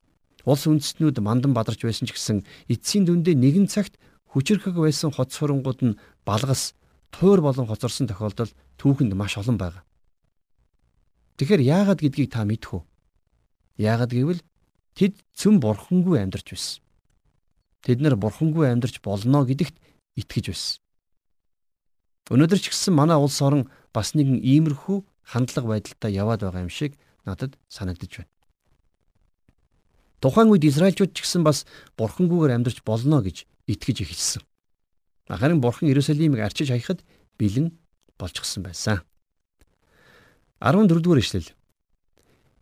улс 0.44 0.68
үндэстнүүд 0.68 1.24
мандан 1.24 1.56
бадарч 1.56 1.84
байсан 1.84 2.08
ч 2.08 2.16
гэсэн 2.16 2.38
эцсийн 2.68 3.08
дүндээ 3.08 3.36
нэгэн 3.36 3.68
цагт 3.72 3.96
хүчрхэг 4.32 4.76
байсан 4.76 5.12
хот 5.16 5.32
сурангууд 5.32 5.80
нь 5.84 6.00
балгас 6.28 6.76
туур 7.16 7.40
болон 7.40 7.68
хоцорсон 7.68 8.08
тохиолдол 8.10 8.52
түүхэнд 8.82 9.14
маш 9.16 9.38
олон 9.40 9.58
байна. 9.58 9.86
Тэгэхээр 11.38 11.62
яагаад 11.62 12.00
гэдгийг 12.02 12.30
та 12.34 12.44
мэдэх 12.44 12.74
үү? 12.76 12.84
Яагаад 13.78 14.12
гэвэл 14.14 14.42
тэд 14.98 15.18
цөм 15.34 15.62
бурхангүй 15.64 16.20
амьдарч 16.22 16.48
байсан. 16.54 16.82
Тэд 17.86 18.02
нар 18.02 18.16
бурхангүй 18.20 18.70
амьдарч 18.70 19.02
болно 19.02 19.46
гэдэгт 19.46 19.76
итгэж 20.20 20.46
байсан. 20.50 20.78
Өнөөдөр 22.34 22.60
ч 22.62 22.72
гэсэн 22.72 22.94
манай 22.94 23.18
улс 23.18 23.40
орон 23.42 23.70
бас 23.94 24.14
нэгэн 24.14 24.40
иймэрхүү 24.40 24.98
хандлага 25.28 25.68
байдалтай 25.78 26.12
яваад 26.14 26.42
байгаа 26.46 26.66
юм 26.66 26.72
шиг 26.72 26.96
надад 27.26 27.58
санагдаж 27.68 28.24
байна. 28.24 28.32
Тухайн 30.24 30.48
үед 30.56 30.63
Израильчууд 30.63 31.12
ч 31.12 31.27
гэсэн 31.27 31.44
бас 31.44 31.68
бурхангүйгээр 32.00 32.56
амьдарч 32.56 32.80
болно 32.88 33.20
гэж 33.20 33.44
итгэж 33.68 34.08
эхэлсэн. 34.08 34.42
Харин 35.27 35.60
бурхан 35.60 35.92
Иерусалимыг 35.92 36.39
арчиж 36.39 36.72
хаяхад 36.72 37.03
бэлэн 37.36 37.75
болчихсон 38.15 38.63
байсан. 38.63 39.03
14 40.63 41.03
дугаар 41.03 41.20
ишлэл. 41.20 41.51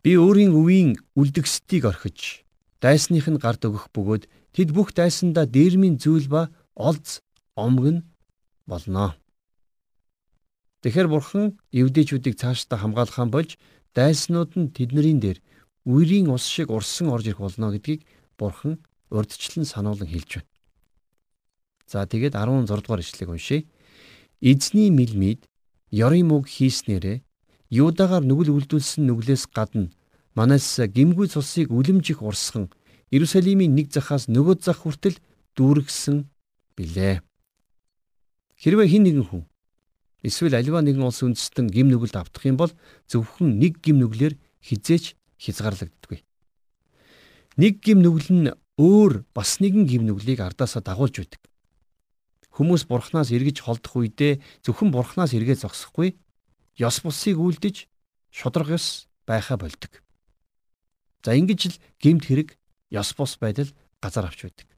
Би 0.02 0.18
өөрийн 0.18 0.50
өвийн 0.50 0.98
үлдгэсдийг 1.14 1.86
орхиж, 1.86 2.42
дайсных 2.82 3.30
нь 3.30 3.38
гард 3.38 3.62
өгөх 3.62 3.94
бөгөөд 3.94 4.26
тэд 4.58 4.74
бүх 4.74 4.90
дайсандаа 4.90 5.46
дээрмийн 5.46 6.02
зүйл 6.02 6.26
ба 6.26 6.50
олз 6.74 7.22
омгн 7.54 8.02
болно. 8.66 9.14
Тэгэхэр 10.82 11.06
бурхан 11.06 11.54
евдээчүүдийг 11.70 12.34
цаашдаа 12.34 12.82
хамгаалахаа 12.82 13.30
болж 13.30 13.54
дайснууд 13.94 14.58
нь 14.58 14.74
тэднэрийн 14.74 15.22
дээр 15.22 15.38
үерийн 15.84 16.30
ус 16.30 16.46
шиг 16.46 16.70
урсан 16.70 17.08
орж 17.10 17.26
ирэх 17.26 17.42
болно 17.42 17.72
гэдгийг 17.72 18.06
бурхан 18.38 18.78
урдчлан 19.10 19.64
сануулan 19.66 20.08
хэлж 20.08 20.40
байна. 20.40 20.50
За 21.86 22.06
тэгээд 22.06 22.34
16 22.34 22.66
дугаар 22.66 23.02
ишлэгийг 23.02 23.30
уншъя. 23.30 23.60
Эзний 24.40 24.90
мэлмид 24.90 25.44
ёрын 25.90 26.26
мөг 26.26 26.48
хийснээрээ 26.48 27.22
Юдагаар 27.72 28.24
нүгэл 28.24 28.52
үлдүүлсэн 28.52 29.08
нүглээс 29.08 29.48
гадна 29.48 29.88
манайс 30.36 30.76
гимгүй 30.76 31.28
цусыг 31.28 31.72
үлэмжих 31.72 32.20
урсган 32.20 32.68
Иерусалимийн 33.12 33.72
нэг 33.76 33.92
захаас 33.92 34.28
нөгөө 34.28 34.56
зах 34.60 34.84
хүртэл 34.84 35.16
дүүргсэн 35.56 36.28
билээ. 36.76 37.20
Хэрвээ 38.60 38.88
хин 38.88 39.04
нэгэн 39.04 39.26
хүн 39.28 39.44
Эсвэл 40.22 40.54
аливаа 40.54 40.86
нэгэн 40.86 41.02
улс 41.02 41.20
үндэстэн 41.26 41.66
гим 41.66 41.90
нүгэлд 41.90 42.14
автах 42.14 42.46
юм 42.46 42.56
бол 42.56 42.70
зөвхөн 43.10 43.58
нэг 43.58 43.82
гим 43.82 43.98
нүглэр 43.98 44.38
хизээч 44.62 45.18
хязгаарлагддаггүй. 45.42 46.22
Нэг 47.58 47.82
гим 47.82 47.98
нүгэл 48.00 48.30
нь 48.30 48.48
өөр 48.78 49.26
бас 49.34 49.58
нэгэн 49.58 49.84
гим 49.84 50.06
нүглийг 50.06 50.40
ардаасаа 50.40 50.80
дагуулж 50.80 51.18
байдаг. 51.18 51.42
Хүмүүс 52.52 52.86
бурхнаас 52.86 53.32
эргэж 53.34 53.64
холдох 53.64 53.96
үедээ 53.96 54.40
зөвхөн 54.64 54.92
бурхнаас 54.92 55.34
эргээ 55.34 55.66
зогсохгүй 55.66 56.16
ёс 56.78 56.96
бусыг 57.04 57.36
үлдэж 57.36 57.88
шудраг 58.32 58.76
ёс 58.76 59.08
байхаа 59.26 59.56
болдог. 59.56 60.00
За 61.24 61.36
ингэж 61.36 61.60
л 61.72 61.76
гимт 62.00 62.28
хэрэг 62.28 62.56
ёс 62.92 63.12
бус 63.16 63.36
байдал 63.40 63.68
газар 64.00 64.28
авч 64.28 64.48
байдаг. 64.48 64.68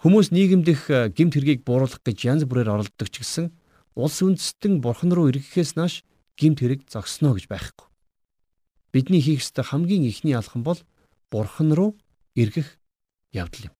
Хүмүүс 0.00 0.32
нийгэмдэх 0.32 1.12
гимт 1.12 1.36
хэргийг 1.36 1.64
бууруулах 1.64 2.00
гэж 2.00 2.18
янз 2.24 2.42
бүрээр 2.48 2.72
оролддог 2.72 3.08
ч 3.12 3.20
гэсэн 3.20 3.52
улс 3.96 4.24
үндэстэн 4.24 4.80
бурхан 4.80 5.12
руу 5.12 5.28
эргэхээс 5.28 5.76
нааш 5.76 6.04
гимт 6.40 6.64
хэрэг 6.64 6.88
зогсноо 6.88 7.36
гэж 7.36 7.52
байхгүй. 7.52 7.89
Бидний 8.92 9.22
хийх 9.22 9.42
ёстой 9.42 9.64
хамгийн 9.64 10.04
ихний 10.04 10.34
алхам 10.34 10.62
бол 10.62 10.78
бурхан 11.30 11.72
руу 11.72 11.96
эргэх 12.34 12.78
явдал 13.32 13.70
юм. 13.70 13.74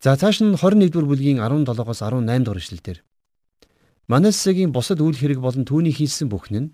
За 0.00 0.16
цааш 0.16 0.40
нь 0.40 0.56
21 0.56 0.90
дугаар 0.90 1.08
бүлгийн 1.10 1.38
17-оос 1.40 2.00
18 2.00 2.44
дугаар 2.44 2.62
эшлэлдэр 2.62 2.98
Манасегийн 4.08 4.72
бусад 4.72 5.00
үйл 5.02 5.18
хэрэг 5.18 5.40
болон 5.42 5.66
түүний 5.66 5.90
хийсэн 5.90 6.30
бүхэн 6.30 6.56
нь 6.56 6.72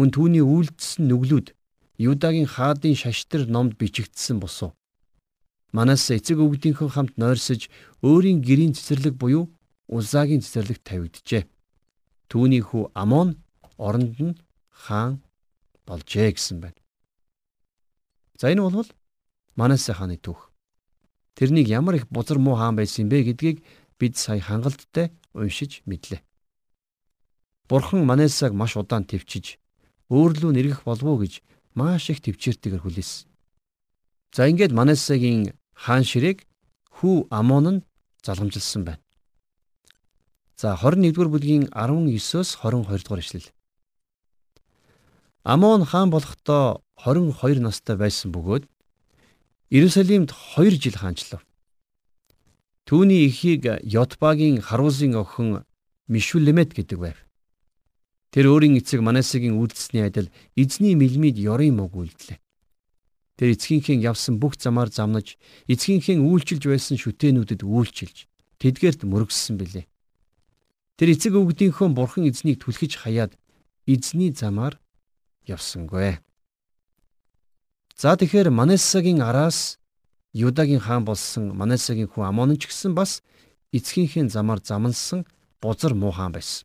мөн 0.00 0.08
түүний 0.16 0.40
үйлдэлсэн 0.40 1.06
нүглүүд 1.06 1.52
Юдагийн 2.00 2.48
хаадын 2.48 2.96
шаштар 2.96 3.44
номд 3.44 3.76
бичигдсэн 3.76 4.40
босуу. 4.40 4.72
Манас 5.76 6.08
эцэг 6.08 6.40
өвгдийнхөө 6.40 6.88
хамт 6.88 7.14
нойрсож 7.20 7.68
өөрийн 8.00 8.40
гэрийн 8.40 8.72
цэцэрлэг 8.72 9.14
буюу 9.20 9.52
Узагийн 9.84 10.40
цэцэрлэгт 10.40 10.88
тавигджээ. 10.88 11.44
Түүний 12.32 12.64
хүү 12.64 12.96
Амон 12.96 13.44
оронд 13.76 14.16
нь 14.16 14.40
хаан 14.72 15.20
болжээ 15.90 16.30
гэсэн 16.38 16.62
байна. 16.62 16.78
За 18.38 18.54
энэ 18.54 18.62
бол 18.62 18.86
Манассе 19.58 19.92
хааны 19.92 20.16
түүх. 20.22 20.54
Тэрнийг 21.34 21.66
ямар 21.66 21.98
их 21.98 22.06
бузар 22.06 22.38
муу 22.38 22.54
хаан 22.54 22.78
байсан 22.78 23.10
бэ 23.10 23.26
гэдгийг 23.26 23.66
бид 23.98 24.14
сая 24.16 24.38
хангалттай 24.38 25.10
уншиж 25.34 25.82
мэдлээ. 25.90 26.22
Бурхан 27.68 28.06
Манасаг 28.06 28.54
маш 28.54 28.78
удаан 28.78 29.04
төвчиж 29.04 29.58
өөрлөө 30.08 30.52
нэргэх 30.54 30.86
болов 30.86 31.06
уу 31.10 31.18
гэж 31.22 31.42
маш 31.74 32.10
их 32.10 32.22
төвчээртэйгээр 32.22 32.82
хүлээсэн. 32.82 33.26
За 34.34 34.46
ингээд 34.46 34.72
Манасагийн 34.72 35.58
хаан 35.74 36.06
ширээг 36.06 36.46
хүү 37.02 37.26
Амон 37.30 37.66
нь 37.70 37.84
залгамжилсан 38.22 38.82
байна. 38.86 39.02
За 40.60 40.76
21-р 40.76 41.28
бүлгийн 41.30 41.64
19-оос 41.72 42.58
22 42.62 43.04
дугаар 43.04 43.22
ишлэл. 43.22 43.48
Амон 45.42 45.84
хаан 45.84 46.10
болохдоо 46.10 46.84
22 47.00 47.64
настай 47.64 47.96
байсан 47.96 48.28
бөгөөд 48.28 48.68
Иерусалимд 49.72 50.36
2 50.36 50.76
жил 50.76 50.96
хаанчлав. 51.00 51.40
Түүний 52.84 53.24
эхийг 53.24 53.64
Йотбагийн 53.80 54.60
Харузын 54.60 55.16
охин 55.16 55.64
Мишүлемет 56.12 56.76
гэдэг 56.76 56.98
байв. 57.00 57.16
Тэр 58.36 58.52
өөрийн 58.52 58.76
эцэг 58.84 59.00
Манасегийн 59.00 59.56
үйлдэлсний 59.56 60.04
адил 60.04 60.28
эзний 60.60 60.92
мэлмид 60.92 61.40
ёрын 61.40 61.72
мог 61.80 61.96
үйлдлээ. 61.96 62.36
Тэр 63.40 63.56
эцгийнхээ 63.56 63.96
явсан 63.96 64.36
бүх 64.36 64.60
замаар 64.60 64.92
замнаж, 64.92 65.40
эцгийнхээ 65.72 66.20
үйлчилж 66.20 66.68
байсан 66.68 67.00
шүтээнүүдэд 67.00 67.64
үйлчилж, 67.64 68.28
тэдгээрт 68.60 69.08
мөргөссөн 69.08 69.56
билээ. 69.56 69.88
Тэр 71.00 71.08
эцэг 71.16 71.32
өвгдийнхөө 71.32 71.88
бурхан 71.96 72.28
эзнийг 72.28 72.60
түлхэж 72.60 73.00
хаяад 73.00 73.32
эзний 73.88 74.36
замаар 74.36 74.76
явсангүй. 75.46 76.18
За 77.96 78.16
тэгэхээр 78.16 78.50
Манасагийн 78.50 79.20
араас 79.20 79.78
Юдагийн 80.32 80.80
хаан 80.80 81.04
болсон 81.04 81.52
Манасагийн 81.56 82.08
хүн 82.08 82.24
Амон 82.24 82.56
ч 82.56 82.68
гэсэн 82.68 82.94
бас 82.94 83.22
эцгийнхээ 83.72 84.28
замаар 84.28 84.60
замнсан 84.64 85.26
бузар 85.60 85.94
муу 85.94 86.12
хаан 86.12 86.32
байсан. 86.32 86.64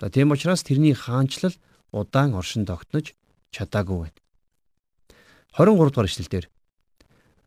За 0.00 0.10
тийм 0.10 0.30
учраас 0.30 0.62
тэрний 0.62 0.92
хаанчлал 0.92 1.54
удаан 1.92 2.34
оршин 2.34 2.66
тогтнож 2.66 3.14
чадаагүй 3.54 3.98
байна. 4.10 4.20
23 5.56 5.88
дугаар 5.88 6.08
ишлэлдэр 6.10 6.46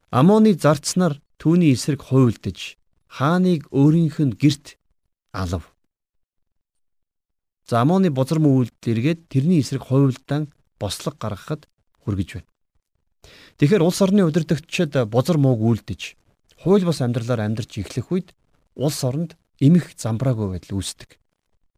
Амоны 0.09 0.57
зарцнаар 0.57 1.21
түүний 1.37 1.73
эсрэг 1.77 2.01
хуйлдаж 2.01 2.79
хааныг 3.05 3.69
өөрийнх 3.69 4.17
нь 4.17 4.33
герт 4.33 4.81
алав. 5.31 5.69
За 7.69 7.85
Амоны 7.85 8.09
бузар 8.09 8.41
үйлдэл 8.41 8.97
эргээд 8.97 9.29
тэрний 9.29 9.61
эсрэг 9.61 9.85
хуйлдаан 9.85 10.49
бослог 10.81 11.21
гаргахад 11.21 11.69
хүргэж 12.01 12.41
байна. 12.41 12.49
Тэгэхээр 13.61 13.85
улс 13.85 14.01
орны 14.01 14.25
удирдагчид 14.25 14.97
бузар 15.05 15.37
мууг 15.37 15.61
үйлдэж 15.61 16.17
хууль 16.65 16.81
бус 16.81 16.97
амьдралаар 17.05 17.45
амьдарч 17.45 17.77
эхлэх 17.77 18.09
үед 18.09 18.33
улс 18.73 19.05
оронд 19.05 19.37
эмх 19.61 19.93
замбраагүй 20.01 20.57
байдал 20.57 20.81
үүсдэг. 20.81 21.21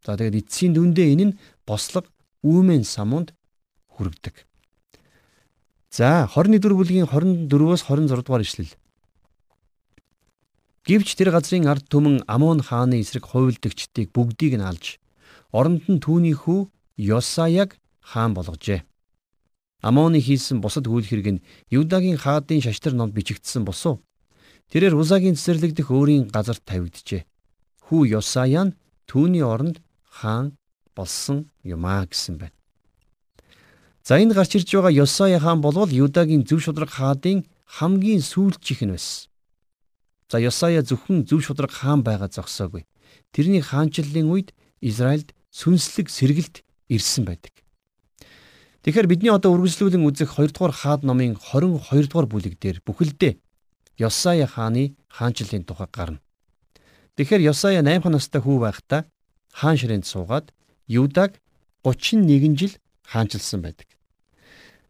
За 0.08 0.16
тэгээд 0.16 0.48
эцсийн 0.48 0.72
дүндээ 0.80 1.12
энэ 1.12 1.26
нь 1.28 1.38
бослог 1.68 2.08
үүмэн 2.40 2.88
самунд 2.88 3.36
хүргэдэг. 3.92 4.48
За 5.92 6.24
21 6.24 6.72
бүлгийн 6.72 7.12
24-өөс 7.12 7.84
26 7.84 8.24
дугаар 8.24 8.48
ишлэл. 8.48 8.72
Гэвч 10.88 11.20
тэр 11.20 11.36
газрын 11.36 11.68
ард 11.68 11.92
түмэн 11.92 12.24
Амон 12.32 12.64
хааны 12.64 13.04
эсрэг 13.04 13.28
хуйлдагчдыг 13.28 14.16
бүгдийг 14.16 14.56
нь 14.56 14.64
алж 14.64 15.02
оронд 15.52 15.88
нь 15.92 16.00
түүний 16.00 16.36
хүү 16.36 16.70
Йосаяг 16.98 17.80
хаан 18.00 18.34
болгожээ. 18.34 18.84
Амоны 19.82 20.20
хийсэн 20.22 20.62
бусад 20.62 20.88
үйл 20.88 21.06
хэрэг 21.08 21.28
нь 21.38 21.44
Юдагийн 21.70 22.18
хаадын 22.18 22.62
шаштар 22.62 22.94
номд 22.94 23.14
бичигдсэн 23.14 23.66
босуу. 23.66 24.04
Тэрээр 24.72 24.96
Узагийн 24.96 25.36
цэцэрлэгдэх 25.36 25.92
өөрийн 25.92 26.30
газарт 26.32 26.64
тавигджээ. 26.64 27.26
Хүү 27.90 28.02
Йосаян 28.16 28.78
түүний 29.10 29.44
оронд 29.44 29.82
хаан 30.08 30.56
болсон 30.96 31.50
юмаа 31.64 32.06
гэсэн 32.08 32.38
байна. 32.38 32.56
За 34.04 34.18
энэ 34.22 34.34
гарч 34.34 34.56
ирж 34.56 34.70
байгаа 34.72 34.92
Йосая 34.92 35.40
хаан 35.40 35.62
болвол 35.62 35.90
Юдагийн 35.90 36.46
зөв 36.46 36.62
шудраг 36.62 36.90
хаадын 36.90 37.46
хамгийн 37.66 38.22
сүүлчийнх 38.22 38.82
нь 38.86 38.94
байсан. 38.96 39.30
За 40.32 40.38
Йосая 40.40 40.82
зөвхөн 40.82 41.26
зөв 41.30 41.42
шудраг 41.46 41.72
хаан 41.72 42.02
байгаа 42.02 42.30
зогсоогүй. 42.30 42.86
Тэрний 43.34 43.62
хаанчлалын 43.62 44.32
үед 44.32 44.54
Израильд 44.82 45.34
сүнслэг 45.52 46.08
сэргэлт 46.10 46.64
ирсэн 46.88 47.28
байдаг. 47.28 47.52
Тэгэхээр 48.82 49.08
бидний 49.08 49.30
одоо 49.30 49.54
үргэлжлүүлэн 49.54 50.02
үзэх 50.08 50.42
2 50.42 50.56
дугаар 50.56 50.74
хаад 50.74 51.02
номын 51.06 51.38
22 51.38 52.10
дугаар 52.10 52.28
бүлэг 52.28 52.58
дээр 52.58 52.82
бүхэлдээ 52.82 53.38
Йосая 54.02 54.48
хааны 54.48 54.98
хаанчлалын 55.12 55.68
тухай 55.68 55.88
гарна. 55.92 56.24
Тэгэхээр 57.16 57.46
Йосая 57.52 57.86
8 57.86 58.10
настай 58.10 58.42
хүү 58.42 58.58
байхдаа 58.66 59.06
хаан 59.54 59.78
ширээнд 59.78 60.10
суугаад 60.10 60.50
Юдаг 60.88 61.38
31 61.84 62.58
жил 62.58 62.74
хаанчилсан 63.06 63.62
байдаг. 63.62 63.88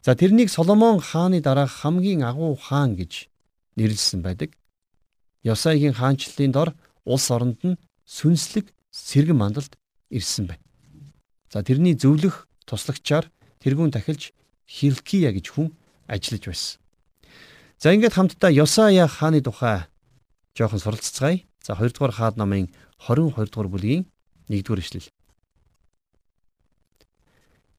За 0.05 0.15
тэрнийг 0.15 0.49
Соломон 0.49 0.99
хааны 0.99 1.41
дараа 1.41 1.67
хамгийн 1.67 2.23
агуу 2.23 2.55
хаан 2.55 2.95
гэж 2.95 3.27
нэрлсэн 3.75 4.21
байдаг. 4.21 4.55
Йосаягийн 5.43 5.93
хаанчлалын 5.93 6.51
дор 6.51 6.69
улс 7.05 7.27
оронд 7.31 7.59
нь 7.65 7.79
сүнслэг 8.05 8.71
сэргэн 8.91 9.37
мандалд 9.37 9.77
ирсэн 10.11 10.51
байна. 10.51 10.63
За 11.51 11.63
тэрний 11.63 11.95
зөвлөх 11.95 12.47
туслагчаар 12.67 13.31
тэрүүн 13.63 13.91
тахилж 13.95 14.31
Хилкия 14.67 15.31
гэж 15.31 15.47
хүн 15.51 15.71
ажиллаж 16.07 16.43
байсан. 16.47 16.79
За 17.81 17.91
ингээд 17.95 18.13
хамтдаа 18.13 18.51
Йосая 18.51 19.07
хааны 19.07 19.41
тухай 19.41 19.87
жоохон 20.55 20.79
суралцгаая. 20.79 21.43
За 21.63 21.73
2 21.73 21.91
дугаар 21.91 22.11
хаад 22.11 22.35
намын 22.37 22.69
22 22.99 23.49
дугаар 23.49 23.67
бүлгийн 23.67 24.05
1 24.47 24.63
дугаар 24.63 24.79
ишлэл. 24.79 25.09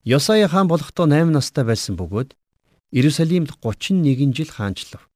Йосая 0.05 0.49
хаан 0.49 0.69
болохдоо 0.69 1.07
8 1.07 1.31
настай 1.31 1.65
байсан 1.65 1.97
бөгөөд 1.97 2.35
Иерусалимд 2.93 3.51
31 3.63 4.35
жил 4.35 4.51
хаанчлав. 4.51 5.09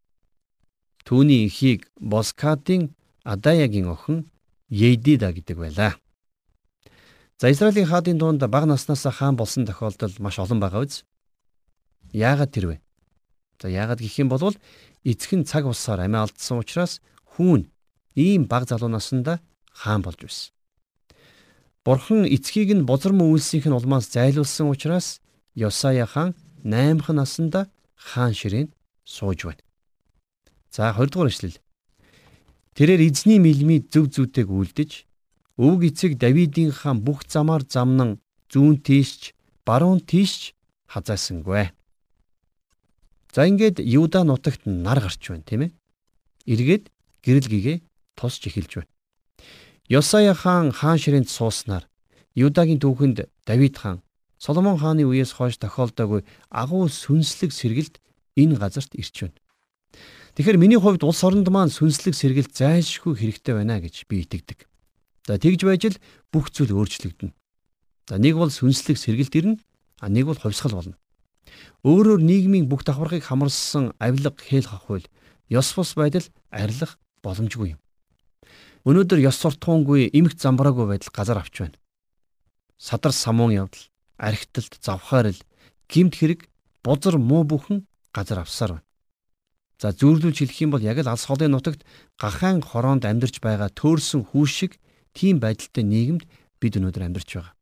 Түүний 1.04 1.46
эхийг 1.46 1.90
Боскадын 2.00 2.94
Адаягийн 3.22 3.90
охин 3.90 4.30
Ейдида 4.70 5.32
гэдэг 5.32 5.56
байлаа. 5.58 5.92
За 7.38 7.50
Израилийн 7.50 7.86
хаадын 7.86 8.18
дунд 8.18 8.40
бага 8.48 8.66
наснаасаа 8.66 9.12
хаан 9.12 9.36
болсон 9.36 9.66
тохиолдол 9.66 10.14
маш 10.18 10.38
олон 10.38 10.60
байгаа 10.60 10.88
биз? 10.88 11.04
Яагаад 12.12 12.52
тэр 12.52 12.66
вэ? 12.66 12.76
За 13.60 13.68
яагаад 13.68 14.00
гэх 14.00 14.18
юм 14.24 14.28
бол 14.32 14.56
эцэг 15.04 15.32
нь 15.36 15.44
цаг 15.44 15.68
усаар 15.68 16.00
амиа 16.00 16.24
алдсан 16.24 16.64
учраас 16.64 17.04
хүүн 17.36 17.68
ийм 18.16 18.48
бага 18.48 18.64
залуу 18.64 18.88
наснда 18.88 19.44
хаан 19.68 20.00
болж 20.00 20.16
байсан. 20.24 20.56
Бурхан 21.84 22.24
эцгийг 22.24 22.72
нь 22.72 22.88
бозар 22.88 23.12
мөн 23.12 23.28
үйлсийнх 23.36 23.68
нь 23.68 23.76
улмаас 23.76 24.08
зайлуулсан 24.08 24.72
учраас 24.72 25.20
Йосая 25.52 26.08
хаан 26.08 26.32
8х 26.64 27.12
наснда 27.12 27.68
хаан 27.94 28.32
ширээнд 28.32 28.72
сууж 29.04 29.44
байна. 29.44 29.60
За 30.72 30.88
20 30.88 31.12
дугаар 31.12 31.28
эшлэл. 31.28 31.60
Тэрээр 32.74 33.04
эзний 33.04 33.38
мэлмид 33.38 33.92
зөв 33.92 34.08
зүйтэйг 34.08 34.48
үлдэж 34.48 35.05
Өвг 35.56 35.88
эцэг 35.88 36.20
Давидын 36.20 36.70
хаан 36.72 37.00
бүх 37.00 37.24
замаар 37.24 37.64
замнан 37.64 38.20
зүүн 38.52 38.76
тийшч 38.84 39.32
баруун 39.64 40.04
тийшч 40.04 40.52
хазаасангүй. 40.92 41.72
За 43.32 43.48
ингээд 43.48 43.80
Юда 43.80 44.24
нутагт 44.24 44.68
нар 44.68 45.00
гарч 45.00 45.32
байна 45.32 45.48
тийм 45.48 45.60
ээ. 45.64 45.72
Эргээд 46.44 46.84
гэрэл 47.24 47.48
гэгээ 47.48 47.76
тусч 48.20 48.52
эхэлж 48.52 48.84
байна. 48.84 48.92
Йосая 49.88 50.34
хаан 50.36 50.76
хаан 50.76 51.00
ширээнд 51.00 51.32
сууснаар 51.32 51.88
Юдагийн 52.36 52.80
түүхэнд 52.80 53.24
Давид 53.48 53.80
хаан 53.80 54.04
Соломон 54.36 54.76
хааны 54.76 55.08
үеэс 55.08 55.32
хойш 55.32 55.56
тохиолдоогүй 55.56 56.20
агуу 56.52 56.92
сүнслэг 56.92 57.50
сэргэлт 57.56 57.96
энэ 58.36 58.60
газарт 58.60 58.92
ирж 58.92 59.16
байна. 59.24 59.40
Тэгэхээр 60.36 60.60
миний 60.60 60.76
хувьд 60.76 61.00
улс 61.00 61.24
оронд 61.24 61.48
маань 61.48 61.72
сүнслэг 61.72 62.12
сэргэлт 62.12 62.52
зайлшгүй 62.52 63.16
хэрэгтэй 63.16 63.56
байна 63.56 63.80
гэж 63.80 64.04
би 64.04 64.20
итгэдэг. 64.20 64.68
За 65.26 65.38
тэгж 65.42 65.66
байж 65.66 65.82
л 65.90 65.98
бүх 66.30 66.54
зүйл 66.54 66.70
өөрчлөгдөнө. 66.78 67.34
За 68.06 68.14
нэг 68.22 68.38
бол 68.38 68.50
сүнслэг 68.54 68.94
сэргэлт 68.94 69.34
ирнэ, 69.34 69.58
а 69.98 70.06
нэг 70.06 70.30
бол 70.30 70.38
хувьсгал 70.38 70.78
болно. 70.78 70.94
Өөрөөр 71.82 72.22
нийгмийн 72.22 72.70
бүх 72.70 72.86
давхаргыг 72.86 73.26
хамарсан 73.26 73.90
авилга 73.98 74.38
хээл 74.38 74.70
хахвал 74.70 75.02
ёс 75.50 75.68
бус 75.74 75.98
байдал 75.98 76.26
арилах 76.50 76.98
боломжгүй 77.26 77.74
юм. 77.74 77.80
Өнөөдөр 78.86 79.18
ёс 79.26 79.38
суртахуунгүй 79.42 80.14
эмх 80.14 80.38
замбраагүй 80.38 80.86
байдал 80.86 81.10
газар 81.10 81.38
авч 81.42 81.58
байна. 81.58 81.78
Садар 82.78 83.10
самуун 83.10 83.50
явдал, 83.50 83.82
архиталт, 84.18 84.78
завхаарл, 84.78 85.38
гимт 85.90 86.14
хэрэг, 86.14 86.46
бузар 86.86 87.18
муу 87.18 87.42
бүхэн 87.42 87.82
газар 88.14 88.46
авсаар 88.46 88.78
байна. 88.78 88.86
За 89.82 89.90
зүүрлүүлж 89.90 90.38
хэлэх 90.38 90.62
юм 90.62 90.70
бол 90.70 90.86
яг 90.86 91.02
л 91.02 91.10
алс 91.10 91.26
холын 91.26 91.50
нутагт 91.50 91.82
гахаан 92.14 92.62
хороонд 92.62 93.04
амьдарч 93.04 93.42
байгаа 93.42 93.68
төөрсөн 93.74 94.22
хүүш 94.30 94.50
шиг 94.54 94.72
тийм 95.16 95.40
байдалтай 95.40 95.84
нийгэмд 95.88 96.22
бид 96.60 96.76
өнөөдөр 96.76 97.08
амьдарч 97.08 97.30
байгаа. 97.32 97.56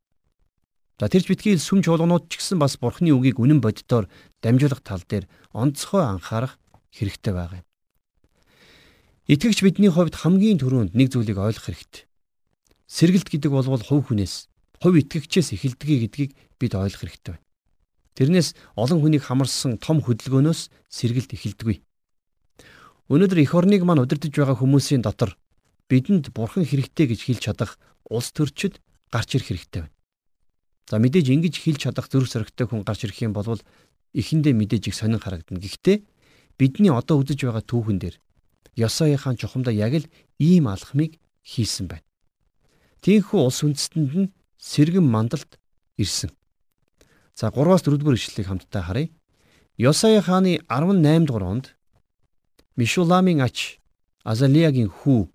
За 0.98 1.06
тэрч 1.10 1.26
битгий 1.30 1.58
сүм 1.58 1.82
чуулганууд 1.82 2.26
ч 2.30 2.38
гэсэн 2.42 2.58
бас 2.58 2.74
бурхны 2.78 3.14
үгийг 3.14 3.38
үнэн 3.38 3.62
боддоор 3.62 4.10
дамжуулах 4.42 4.82
тал 4.82 5.02
дээр 5.06 5.30
онцгой 5.54 6.02
анхаарах 6.02 6.58
хэрэгтэй 6.94 7.34
байгаа 7.34 7.62
юм. 7.62 7.66
Итгэгч 9.26 9.58
бидний 9.62 9.90
хувьд 9.90 10.14
хамгийн 10.14 10.62
түрүүнд 10.62 10.94
нэг 10.94 11.10
зүйлийг 11.10 11.38
ойлгох 11.38 11.66
хэрэгтэй. 11.66 12.06
Сэргэлт 12.86 13.26
гэдэг 13.32 13.50
бол 13.50 13.66
хувь 13.66 14.06
хүнээс, 14.06 14.46
хувь 14.78 15.00
итгэгчээс 15.02 15.56
эхэлдэг 15.56 15.88
гэдгийг 16.14 16.30
бид 16.60 16.72
ойлгох 16.78 17.02
хэрэгтэй 17.02 17.32
байна. 17.34 17.44
Тэрнээс 18.14 18.54
олон 18.78 19.02
хүнийг 19.02 19.26
хамарсан 19.26 19.82
том 19.82 19.98
хөдөлгөөнөөс 19.98 20.60
сэргэлт 20.86 21.34
эхэлдэггүй. 21.34 21.82
Өнөөдөр 23.10 23.38
эх 23.42 23.52
орныг 23.58 23.82
мань 23.82 23.98
удирдах 23.98 24.30
байгаа 24.30 24.54
хүмүүсийн 24.62 25.02
дотор 25.02 25.34
бидэнд 25.90 26.32
бурхан 26.32 26.64
хэрэгтэй 26.64 27.06
гэж 27.12 27.20
хэлж 27.28 27.42
чадах 27.48 27.78
улс 28.08 28.32
төрчид 28.32 28.80
гарч 29.12 29.36
ирэх 29.36 29.48
хэрэгтэй 29.48 29.80
байна. 29.84 29.94
За 30.88 30.98
мэдээж 31.00 31.26
ингэж 31.32 31.54
хэлж 31.60 31.80
чадах 31.88 32.08
зүрх 32.08 32.28
сөрөгтэй 32.28 32.66
хүн 32.68 32.84
гарч 32.84 33.04
ирэх 33.04 33.20
юм 33.24 33.32
бол 33.32 33.60
эхэндээ 34.12 34.52
мэдээж 34.52 34.92
их 34.92 34.96
сонин 34.96 35.20
харагдана. 35.20 35.60
Гэхдээ 35.60 36.04
бидний 36.58 36.92
одоо 36.92 37.20
үзэж 37.20 37.44
байгаа 37.44 37.64
түүхэн 37.64 37.98
дээр 38.00 38.16
Ёсои 38.76 39.14
хаан 39.14 39.38
чухамдаа 39.38 39.72
яг 39.72 39.94
л 39.94 40.10
ийм 40.38 40.66
алхмыг 40.66 41.18
хийсэн 41.46 41.86
байна. 41.86 42.06
Тийхүү 43.02 43.38
улс 43.38 43.62
үндэстэнд 43.62 44.12
нь 44.18 44.32
сэргэн 44.58 45.06
мандалд 45.06 45.60
ирсэн. 45.96 46.34
За 47.38 47.54
3-аас 47.54 47.86
4-р 47.86 48.18
ишлэлийг 48.18 48.48
хамтдаа 48.48 48.82
харъя. 48.82 49.12
Ёсои 49.78 50.18
хааны 50.20 50.58
18 50.66 51.26
дугаар 51.26 51.44
онд 51.44 51.66
Мишуламын 52.74 53.42
ач 53.46 53.78
Азалиягийн 54.24 54.90
хүү 54.90 55.30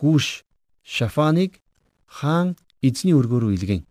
Гүш 0.00 0.48
Шафаныг 0.80 1.60
хаан 2.08 2.56
эзний 2.80 3.12
өргөөрөө 3.12 3.52
илгэн 3.56 3.82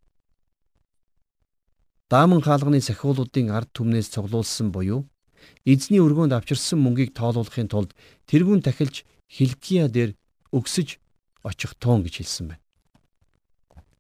Дааман 2.10 2.42
хаалганы 2.42 2.82
сахиулуудын 2.82 3.54
ард 3.54 3.70
түмнээс 3.78 4.10
цуглуулсан 4.18 4.74
буюу 4.74 5.06
эзний 5.70 6.02
өргөөнд 6.02 6.34
авчирсан 6.34 6.82
мөнгийг 6.82 7.14
тоолуулахын 7.14 7.70
тулд 7.70 7.94
тэрүүн 8.26 8.66
тахилж 8.66 9.06
Хилкия 9.30 9.86
дээр 9.86 10.18
өгсөж 10.50 10.98
очих 11.46 11.78
туун 11.78 12.02
гэж 12.02 12.26
хэлсэн 12.26 12.46
байна. 12.50 12.66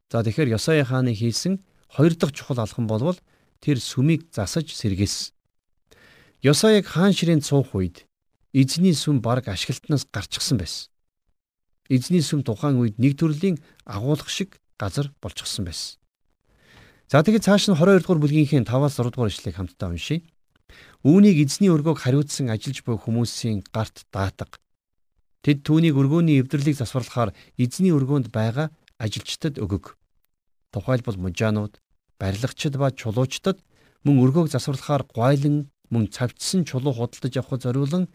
За 0.09 0.25
тэгэхээр 0.25 0.57
Ёсая 0.57 0.83
хааны 0.89 1.13
хийсэн 1.13 1.61
хоёр 1.93 2.17
дахь 2.17 2.33
чухал 2.33 2.57
алхам 2.57 2.89
болвол 2.89 3.21
тэр 3.61 3.77
сүмийг 3.77 4.33
засаж 4.33 4.73
сэргээсэн. 4.73 5.37
Ёсаяг 6.41 6.89
хаан 6.89 7.13
ширээн 7.13 7.45
цуух 7.45 7.77
үед 7.77 8.09
эзний 8.57 8.97
сүм 8.97 9.21
бараг 9.21 9.53
ашиглалтнаас 9.53 10.09
гарчихсан 10.09 10.57
байсан. 10.57 10.89
Эзний 11.89 12.21
сүм 12.21 12.45
тухайн 12.45 12.77
үед 12.77 13.01
нэг 13.01 13.17
төрлийн 13.17 13.57
агуулга 13.83 14.29
шиг 14.29 14.61
газар 14.77 15.09
болчихсон 15.21 15.65
байсан. 15.65 15.97
За 17.09 17.25
тэгээд 17.25 17.49
цааш 17.49 17.73
нь 17.73 17.75
22 17.75 18.05
дугаар 18.05 18.21
бүлгийнхээ 18.21 18.61
5-аас 18.69 19.01
6 19.01 19.09
дугаар 19.09 19.33
ишлэгийг 19.33 19.57
хамтдаа 19.57 19.89
уншийе. 19.89 20.21
Үүнийг 21.01 21.41
эзний 21.41 21.73
өргөөг 21.73 21.97
хариуцсан 21.97 22.53
ажилж 22.53 22.85
буй 22.85 23.01
хүмүүсийн 23.01 23.65
гарт 23.73 24.05
даатга. 24.13 24.61
Тэд 25.41 25.65
түүнийг 25.65 25.97
өргөөний 25.97 26.37
эвдэрлийг 26.45 26.77
засварлахаар 26.77 27.33
эзний 27.57 27.89
өргөөнд 27.89 28.29
байгаа 28.29 28.69
ажилчдад 29.01 29.57
өгөг. 29.57 29.97
Тухайлбал 30.69 31.17
мужаанууд, 31.17 31.81
барилгачид 32.21 32.77
ба 32.77 32.93
чулуучдад 32.93 33.57
мөн 34.05 34.21
өргөөг 34.21 34.53
засварлахаар 34.53 35.03
гуайлан 35.09 35.71
мөн 35.89 36.13
цавчсан 36.13 36.67
чулуу 36.69 36.93
худалдаж 36.93 37.33
авахд 37.39 37.65
зориулан 37.65 38.05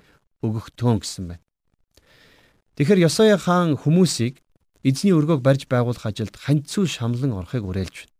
өгөх 0.44 0.70
төөн 0.78 1.00
гэсэн 1.02 1.24
байна. 1.34 1.43
Тэгэхээр 2.74 3.06
Ёсая 3.06 3.38
хаан 3.38 3.78
хүмүүсийг 3.78 4.42
эзний 4.82 5.14
өргөөг 5.14 5.46
барьж 5.46 5.70
байгуулах 5.70 6.10
ажилд 6.10 6.34
ханьцуу 6.34 6.90
шамлан 6.90 7.30
орохыг 7.30 7.62
уриалж 7.62 7.96
байна. 8.02 8.14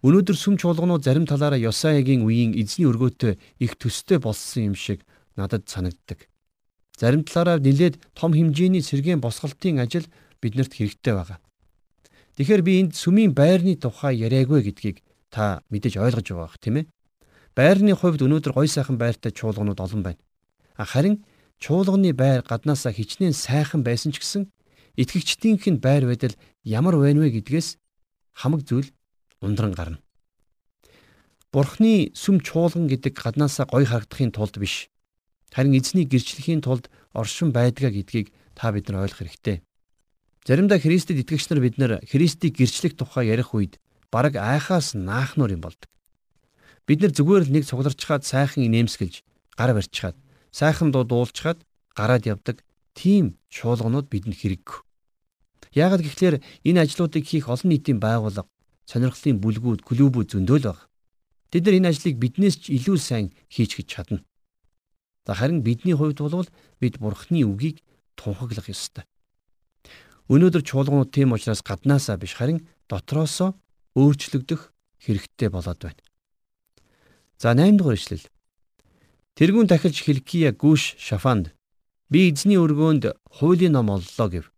Өнөөдөр 0.00 0.36
сүм 0.36 0.56
чуулганууд 0.56 1.04
зарим 1.04 1.28
талаараа 1.28 1.60
Ёсаягийн 1.60 2.24
үеийн 2.24 2.56
эзний 2.56 2.88
өргөөтэй 2.88 3.36
их 3.60 3.76
төстэй 3.76 4.16
болсон 4.24 4.72
юм 4.72 4.74
шиг 4.74 5.04
надад 5.36 5.68
санагддаг. 5.68 6.32
Зарим 6.96 7.28
талаараа 7.28 7.60
нилээд 7.60 8.00
том 8.16 8.32
хэмжээний 8.32 8.80
сэргээн 8.80 9.20
босголтын 9.20 9.84
ажил 9.84 10.08
биднэрт 10.40 10.72
хэрэгтэй 10.72 11.12
байгаа. 11.12 11.38
Тэгэхээр 12.40 12.62
би 12.64 12.72
энд 12.80 12.92
сүмийн 12.96 13.36
байрны 13.36 13.76
тухай 13.76 14.16
яриаггүй 14.16 14.64
гэдгийг 14.64 15.04
та 15.28 15.60
мэдэж 15.68 16.00
ойлгож 16.00 16.26
байгаа 16.32 16.48
бах 16.48 16.56
тийм 16.56 16.76
ээ. 16.80 16.88
Байрны 17.52 17.92
хувьд 17.92 18.24
өнөөдөр 18.24 18.52
гой 18.56 18.68
сайхан 18.68 18.96
байртай 18.96 19.32
чуулганууд 19.32 19.76
олон 19.76 20.00
байна. 20.00 20.20
Харин 20.76 21.20
чуулганы 21.62 22.10
байр 22.10 22.42
гаднаасаа 22.42 22.90
хичнээн 22.90 23.30
сайхан 23.30 23.86
байсан 23.86 24.10
ч 24.10 24.18
гэсэн 24.18 24.50
итгэгчдийнх 24.98 25.62
нь 25.70 25.78
байр 25.78 26.10
байдал 26.10 26.34
ямар 26.66 26.98
байна 26.98 27.22
вэ 27.22 27.38
гэдгээс 27.38 27.78
хамаг 28.34 28.66
зүйл 28.66 28.90
ундран 29.38 29.70
гарна. 29.70 30.02
Бурхны 31.54 32.10
сүм 32.18 32.42
чуулган 32.42 32.90
гэдэг 32.90 33.14
гаднаасаа 33.14 33.70
гоё 33.70 33.86
харагдахын 33.86 34.34
тулд 34.34 34.58
биш. 34.58 34.90
Харин 35.54 35.78
эзний 35.78 36.08
гэрчлэхийн 36.08 36.64
тулд 36.66 36.90
оршин 37.14 37.54
байдгаа 37.54 37.94
гэдгийг 37.94 38.34
та 38.58 38.72
бид 38.72 38.88
нар 38.88 39.06
ойлгох 39.06 39.22
хэрэгтэй. 39.22 39.62
Заримдаа 40.42 40.82
Христэд 40.82 41.22
итгэгч 41.22 41.46
нар 41.52 41.60
бид 41.60 41.76
нар 41.78 41.92
Христийг 42.08 42.58
гэрчлэх 42.58 42.98
тухай 42.98 43.30
ярих 43.30 43.54
үед 43.54 43.78
бараг 44.10 44.34
айхаас 44.34 44.96
наахнуур 44.98 45.52
юм 45.54 45.62
болдог. 45.62 45.86
Бид 46.88 47.04
нар 47.04 47.12
зүгээр 47.14 47.46
л 47.46 47.54
нэг 47.54 47.64
цугларчхаад 47.68 48.26
сайхан 48.26 48.66
инээмсгэлж, 48.66 49.22
гар 49.54 49.70
барьчихад, 49.76 50.16
сайхан 50.52 50.92
дуу 50.92 51.04
дуулчихад 51.04 51.64
гараад 51.96 52.24
явдаг 52.28 52.62
тийм 52.94 53.40
чуулганууд 53.48 54.06
бидэнд 54.12 54.36
хэрэггүй. 54.36 54.78
Яагаад 55.72 56.04
гэвэл 56.04 56.44
энэ 56.68 56.82
ажлуудыг 56.84 57.24
хийх 57.24 57.48
олон 57.48 57.68
нийтийн 57.72 57.98
байгууллага 57.98 58.48
сонирхлын 58.84 59.40
бүлгүүд, 59.40 59.80
клубүүд 59.88 60.28
зөндөөл 60.36 60.68
баг. 60.68 60.80
Тэд 61.48 61.64
нар 61.64 61.76
энэ 61.80 61.90
ажлыг 61.92 62.16
биднээс 62.20 62.56
ч 62.60 62.64
илүү 62.76 62.96
сайн 63.00 63.26
хийж 63.48 63.80
гэж 63.80 63.86
чадна. 63.88 64.20
За 65.26 65.32
харин 65.34 65.64
бидний 65.64 65.96
хувьд 65.96 66.20
бол 66.20 66.48
бид 66.80 66.98
Бурхны 67.00 67.44
үгийг 67.48 67.80
тунхаглах 68.16 68.68
ёстой. 68.68 69.04
Өнөөдөр 70.28 70.62
чуулганууд 70.64 71.10
тийм 71.12 71.32
учраас 71.32 71.62
гаднаасаа 71.62 72.16
биш 72.20 72.34
харин 72.36 72.68
дотроосоо 72.88 73.56
өөрчлөгдөх 73.96 74.72
хэрэгтэй 75.00 75.48
болоод 75.48 75.80
байна. 75.80 76.02
За 77.38 77.54
8 77.54 77.76
дугаар 77.76 77.96
ишлэл. 77.96 78.26
Тэргүүн 79.32 79.64
дахилж 79.64 79.96
Хилкия 80.04 80.52
гүш 80.52 81.00
Шафанд 81.00 81.56
би 82.12 82.28
эзний 82.28 82.60
өргөөнд 82.60 83.16
хуулийн 83.32 83.72
ном 83.72 83.88
оллоо 83.88 84.28
гэв. 84.28 84.52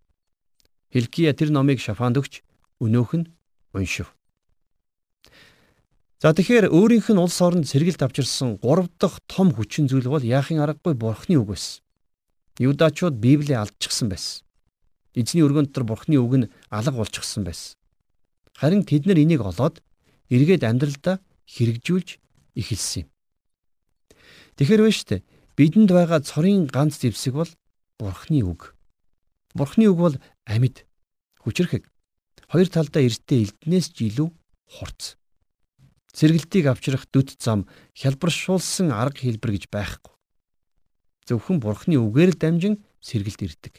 Хилкия 0.90 1.30
тэр 1.30 1.54
номыг 1.54 1.78
Шафанд 1.78 2.18
өгч 2.18 2.42
өнөөх 2.82 3.10
нь 3.14 3.30
уншив. 3.70 4.10
За 6.18 6.34
тэгэхээр 6.34 6.74
өөрийнх 6.74 7.06
нь 7.14 7.22
улс 7.22 7.38
оронд 7.38 7.70
сэргэлт 7.70 8.02
авчирсан 8.02 8.58
3 8.58 8.90
дахь 8.98 9.22
том 9.30 9.54
хүчин 9.54 9.86
зүйл 9.86 10.10
бол 10.10 10.26
яахын 10.26 10.58
аргагүй 10.58 10.98
бурхны 10.98 11.38
үг 11.38 11.54
байсан. 11.54 11.78
Юдачууд 12.58 13.14
Библийг 13.14 13.62
алдчихсан 13.62 14.10
байсан. 14.10 14.42
Эзний 15.14 15.46
өргөн 15.46 15.70
дотор 15.70 15.86
бурхны 15.86 16.18
үг 16.18 16.34
нь 16.34 16.50
алга 16.66 16.98
болчихсон 16.98 17.46
байсан. 17.46 17.78
Харин 18.58 18.82
тэд 18.82 19.06
нар 19.06 19.22
энийг 19.22 19.46
олоод 19.46 19.78
эргээд 20.34 20.66
амьдралдаа 20.66 21.22
хэрэгжүүлж 21.46 22.18
эхэлсэн 22.58 23.06
юм. 23.06 23.13
Тэгэхээр 24.54 24.82
вэ 24.86 24.92
штэ 24.94 25.16
бидэнд 25.58 25.90
байгаа 25.90 26.20
цорын 26.22 26.70
ганц 26.70 27.02
зэвсэг 27.02 27.34
бол 27.34 27.50
бурхны 27.98 28.46
үг. 28.46 28.78
Бурхны 29.54 29.90
үг 29.90 29.98
бол 29.98 30.16
амьд, 30.46 30.86
хүчрхэг, 31.42 31.86
хоёр 32.50 32.68
талдаа 32.70 33.02
эртээ 33.02 33.50
элднээс 33.50 33.90
ч 33.94 34.10
илүү 34.10 34.30
хурц. 34.70 35.18
Сэргэлтийг 36.14 36.70
авчрах 36.70 37.10
дүт 37.10 37.42
зам 37.42 37.66
хялбаршуулсан 37.98 38.94
арга 38.94 39.26
хэлбэр 39.26 39.58
гэж 39.58 39.64
байхгүй. 39.70 40.14
Зөвхөн 41.26 41.58
Бурхны 41.58 41.98
үгээр 41.98 42.30
л 42.34 42.38
дамжин 42.38 42.74
сэргэлт 43.02 43.42
ирдэг. 43.42 43.74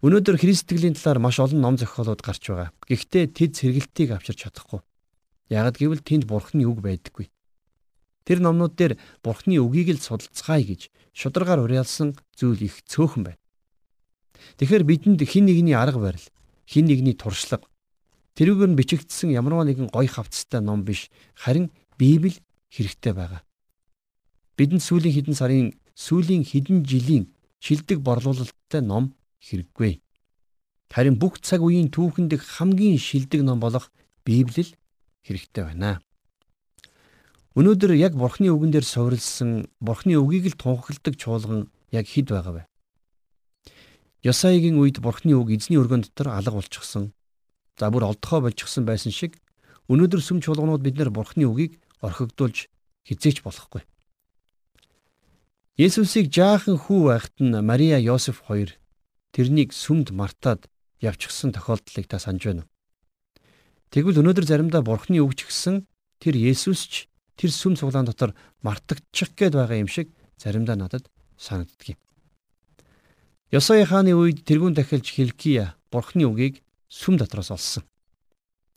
Өнөөдөр 0.00 0.40
Христтгэлийн 0.40 0.96
талаар 0.96 1.20
маш 1.20 1.36
олон 1.42 1.60
ном 1.60 1.76
зохиолууд 1.76 2.24
гарч 2.24 2.48
байгаа. 2.48 2.70
Гэхдээ 2.88 3.24
тэд 3.36 3.52
сэргэлтийг 3.60 4.16
авчирч 4.16 4.48
чадахгүй. 4.48 4.80
Ягд 5.52 5.76
гэвэл 5.76 6.00
тэнд 6.00 6.24
Бурхны 6.24 6.64
үг 6.64 6.80
байдаггүй. 6.80 7.33
Тэр 8.24 8.40
номнууд 8.40 8.74
дээр 8.76 8.96
Бурхны 9.22 9.60
үгийг 9.60 9.94
л 9.94 10.00
судалцгаая 10.00 10.64
гэж 10.64 10.88
шударгаар 11.12 11.64
уриалсан 11.64 12.16
зүйл 12.36 12.64
их 12.64 12.80
цөөхөн 12.88 13.22
байна. 13.32 13.40
Тэгэхээр 14.58 14.84
бидэнд 14.84 15.20
хин 15.24 15.44
нэгний 15.48 15.76
арга 15.76 16.00
барил, 16.00 16.26
хин 16.64 16.88
нэгний 16.88 17.14
туршлага, 17.14 17.68
Тэрүүгээр 18.34 18.70
нь 18.74 18.78
бичигдсэн 18.78 19.30
ямарваа 19.30 19.62
нэгэн 19.62 19.94
гоё 19.94 20.10
хавцтай 20.10 20.58
ном 20.58 20.82
биш 20.82 21.06
харин 21.38 21.70
Библи 21.94 22.34
хэрэгтэй 22.74 23.14
байгаа. 23.14 23.46
Бидэнд 24.58 24.82
сүүлийн 24.82 25.14
хэдэн 25.14 25.38
сарын 25.38 25.68
сүүлийн 25.94 26.42
хэдэн 26.42 26.82
жилийн 26.82 27.30
шилдэг 27.62 28.02
борлуулалттай 28.02 28.82
ном 28.82 29.14
хэрэггүй. 29.38 30.02
Харин 30.90 31.14
бүх 31.14 31.38
цаг 31.46 31.62
үеийн 31.62 31.94
түүхэнд 31.94 32.34
хамгийн 32.34 32.98
шилдэг 32.98 33.46
ном 33.46 33.62
болох 33.62 33.94
Библи 34.26 34.66
л 34.66 34.74
хэрэгтэй 35.22 35.62
байна. 35.70 36.02
Өнөөдөр 37.54 37.94
яг 37.94 38.18
Бурхны 38.18 38.50
үгэн 38.50 38.74
дээр 38.74 38.86
суурилсан 38.86 39.70
Бурхны 39.78 40.18
үгийг 40.18 40.54
л 40.54 40.58
тунхагладаг 40.58 41.14
чуулган 41.14 41.70
яг 41.94 42.06
хэд 42.10 42.34
байгаа 42.34 42.54
вэ? 42.54 42.62
Ёсаягийн 44.26 44.78
үед 44.78 44.98
Бурхны 44.98 45.38
үг 45.38 45.54
эзний 45.54 45.78
өргөн 45.78 46.02
дотор 46.02 46.34
алга 46.34 46.58
болчихсон 46.58 47.14
За 47.78 47.90
бүр 47.90 48.06
олдохоо 48.06 48.46
болчихсон 48.46 48.86
байсан 48.86 49.10
шиг 49.10 49.34
өнөөдөр 49.90 50.22
сүм 50.22 50.38
чуулганууд 50.44 50.82
биднэр 50.86 51.10
бурхны 51.10 51.46
үгийг 51.50 51.82
орхигдуулж 52.06 52.70
хизээч 53.02 53.42
болохгүй. 53.42 53.82
Есүсийг 55.74 56.30
жаахан 56.30 56.78
хүү 56.78 57.00
байхад 57.10 57.34
нь 57.42 57.58
Мария 57.66 57.98
Йосеф 57.98 58.46
хоёр 58.46 58.78
тэрнийг 59.34 59.74
сүмд 59.74 60.14
мартаад 60.14 60.70
явчихсан 61.02 61.50
тохиолдлыг 61.50 62.06
та 62.06 62.22
санаж 62.22 62.46
байна 62.46 62.62
уу? 62.62 62.70
Тэгвэл 63.90 64.22
өнөөдөр 64.22 64.46
заримдаа 64.46 64.86
бурхны 64.86 65.18
үгч 65.18 65.50
гисэн 65.50 65.82
тэр 66.22 66.38
Есүс 66.38 66.86
ч 66.86 66.94
тэр 67.36 67.50
сүм 67.50 67.74
цуглаан 67.76 68.06
дотор 68.06 68.34
мартагдчих 68.62 69.34
гээд 69.34 69.54
байгаа 69.54 69.78
юм 69.82 69.90
шиг 69.90 70.10
заримдаа 70.38 70.76
надад 70.76 71.10
санагддаг 71.36 71.96
юм. 71.96 71.98
Ёсой 73.50 73.84
хааны 73.84 74.14
үед 74.14 74.42
тэрүүн 74.46 74.74
дахилж 74.74 75.06
Хилкия 75.14 75.76
бурхны 75.90 76.26
үгийг 76.26 76.62
сүм 76.88 77.18
дотроос 77.18 77.50
олсон. 77.50 77.84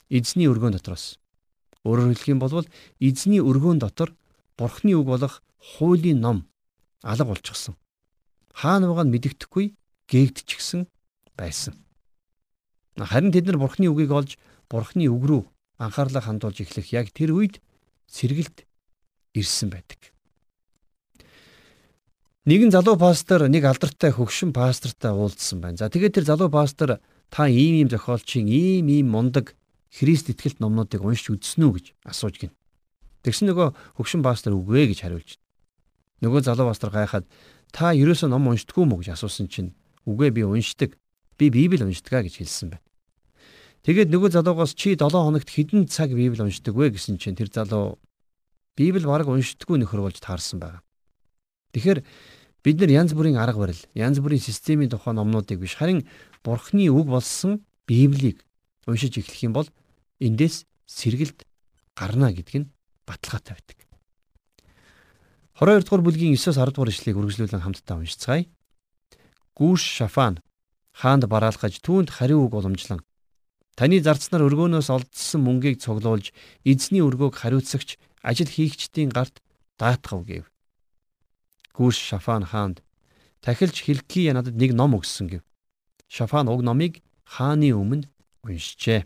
Эзний 0.09 0.47
өргөөн 0.47 0.77
дотроос. 0.77 1.17
Өөрөөр 1.85 2.13
хэлэх 2.13 2.29
юм 2.29 2.39
бол 2.39 2.65
эзний 2.99 3.41
өргөөн 3.41 3.79
дотор 3.81 4.13
бурхны 4.57 4.93
үг 4.97 5.07
болох 5.07 5.41
хуулийн 5.57 6.21
ном 6.21 6.45
алга 7.01 7.25
болчихсон. 7.25 7.75
Хаана 8.53 8.89
байгаа 8.89 9.05
нь 9.05 9.13
мэдэгдэхгүй 9.13 9.65
гээгдчихсэн 10.09 10.87
байсан. 11.37 11.73
Харин 12.97 13.31
тэд 13.31 13.45
нар 13.45 13.61
бурхны 13.61 13.89
үгийг 13.89 14.11
олж 14.11 14.31
бурхны 14.69 15.05
үг 15.07 15.23
рүү 15.29 15.41
анхаарлаа 15.77 16.25
хандуулж 16.25 16.65
эхлэх 16.65 16.89
яг 16.93 17.13
тэр 17.13 17.37
үед 17.37 17.61
сэргэлт 18.11 18.65
ирсэн 19.33 19.69
байдаг. 19.69 20.11
Нэгэн 22.47 22.71
залуу 22.71 22.95
пастор 22.95 23.51
нэг 23.51 23.67
алдартай 23.67 24.15
хөгшин 24.15 24.55
пастортай 24.55 25.11
уулзсан 25.11 25.59
байна. 25.59 25.75
За 25.75 25.91
тэгээд 25.91 26.23
тэр 26.23 26.25
залуу 26.31 26.47
пастор 26.47 27.03
та 27.27 27.47
ийм 27.51 27.83
ийм 27.83 27.89
зохиолчийн 27.91 28.47
ийм 28.47 28.87
ийм 28.87 29.11
мундаг 29.11 29.55
Христ 29.91 30.31
итгэлт 30.31 30.63
номнуудыг 30.63 31.03
уншиж 31.03 31.35
үзсэн 31.35 31.63
үү 31.67 31.73
гэж 31.75 31.85
асууж 32.07 32.35
гин. 32.39 32.51
Тэгсэн 33.27 33.51
нөгөө 33.51 33.99
хөгшин 33.99 34.23
пастор 34.23 34.55
үгүй 34.55 34.87
гэж 34.87 35.03
хариулж. 35.03 35.35
Нөгөө 36.23 36.47
залуу 36.47 36.71
пастор 36.71 36.91
гайхаад 36.95 37.27
та 37.75 37.91
ерөөсөө 37.91 38.31
ном 38.31 38.47
уншдаггүй 38.47 38.85
мүү 38.87 39.03
гэж 39.03 39.09
асуусан 39.19 39.51
чинь 39.51 39.75
үгүй 40.07 40.31
би 40.31 40.47
уншдаг. 40.47 40.95
Би 41.35 41.51
Библийг 41.51 41.83
уншдаг 41.83 42.23
гэж 42.23 42.39
хэлсэн 42.39 42.71
байна. 42.71 42.86
Тэгээд 43.85 44.09
нөгөө 44.13 44.29
залуугаас 44.33 44.73
чи 44.73 44.95
7 44.95 45.11
хоногт 45.11 45.49
хэдэн 45.49 45.85
цаг 45.91 46.15
Библийг 46.15 46.41
уншдаг 46.47 46.73
вэ 46.73 46.95
гэсэн 46.95 47.19
чинь 47.21 47.37
тэр 47.37 47.51
залуу 47.51 47.99
Библи 48.77 49.05
бараг 49.05 49.27
уншдаггүй 49.27 49.81
нөхөр 49.81 50.05
болж 50.05 50.21
таарсан 50.21 50.61
байна. 50.61 50.85
Тэгэхээр 51.73 52.05
бид 52.61 52.77
нар 52.77 52.91
янз 52.93 53.17
бүрийн 53.17 53.41
арга 53.41 53.65
барил, 53.65 53.81
янз 53.97 54.21
бүрийн 54.21 54.41
системийн 54.41 54.93
тухай 54.93 55.17
номнуудыг 55.17 55.57
биш 55.57 55.73
харин 55.81 56.05
Бурхны 56.45 56.85
үг 56.93 57.09
болсон 57.09 57.65
Библийг 57.89 58.45
уншиж 58.85 59.17
эхлэх 59.17 59.49
юм 59.49 59.53
бол 59.57 59.67
эндээс 60.21 60.69
сэргэлт 60.85 61.41
гарна 61.97 62.29
гэдг 62.29 62.53
нь 62.61 62.69
баталгаатай 63.09 63.57
байдаг. 63.57 63.77
22 65.57 65.89
дугаар 65.89 66.05
бүлгийн 66.05 66.37
9-с 66.37 66.53
10 66.53 66.69
дугаар 66.77 66.93
ишлэгийг 66.93 67.17
үргэлжлүүлэн 67.17 67.65
хамтдаа 67.65 67.97
уншицгаая. 67.97 68.45
Гүүш 69.57 69.81
Шафан 69.81 70.37
хаанд 70.93 71.25
бараалхаж 71.25 71.81
түүнд 71.81 72.13
хариу 72.13 72.45
үг 72.45 72.53
уламжлан 72.53 73.01
таны 73.77 74.01
зарцнаар 74.01 74.41
өргөөнөөс 74.49 74.89
олдсон 74.89 75.41
мөнгийг 75.45 75.77
цуглуулж 75.77 76.33
эзний 76.65 77.05
өргөөг 77.05 77.37
хариуцагч 77.37 78.01
ажил 78.25 78.49
хийгчдийн 78.49 79.13
гарт 79.13 79.37
даатгав 79.77 80.25
гэв. 80.25 80.49
Гүүш 81.77 81.97
Шафан 82.09 82.49
хаанд 82.49 82.81
тахилч 83.45 83.85
Хилкия 83.85 84.33
надад 84.33 84.57
нэг 84.57 84.73
ном 84.73 84.97
өгсөн 84.97 85.29
гэв. 85.29 85.45
Шафан 86.09 86.49
уг 86.49 86.65
номыг 86.65 87.05
хааны 87.21 87.69
өмнө 87.77 88.09
уншжээ. 88.41 89.05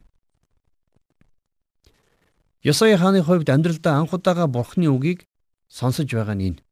Ёсой 2.64 2.96
хааны 2.96 3.28
хувьд 3.28 3.52
амьдралдаа 3.52 4.00
анх 4.00 4.16
удаага 4.16 4.48
Бурхны 4.48 4.88
үгийг 4.88 5.28
сонсож 5.68 6.08
байгаа 6.08 6.40
нь 6.40 6.56
энэ. 6.56 6.64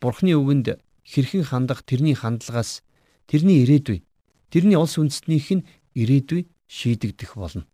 Бурхны 0.00 0.32
үгэнд 0.32 0.80
хэрхэн 1.04 1.44
хандах 1.44 1.84
тэрний 1.84 2.16
хандлагаас 2.16 2.80
тэрний 3.28 3.68
ирээдүй, 3.68 4.00
тэрний 4.48 4.80
улс 4.80 4.96
үндэстнийх 4.96 5.60
нь 5.60 5.66
ирээдүй 5.92 6.48
шийдэгдэх 6.66 7.34
болно. 7.34 7.64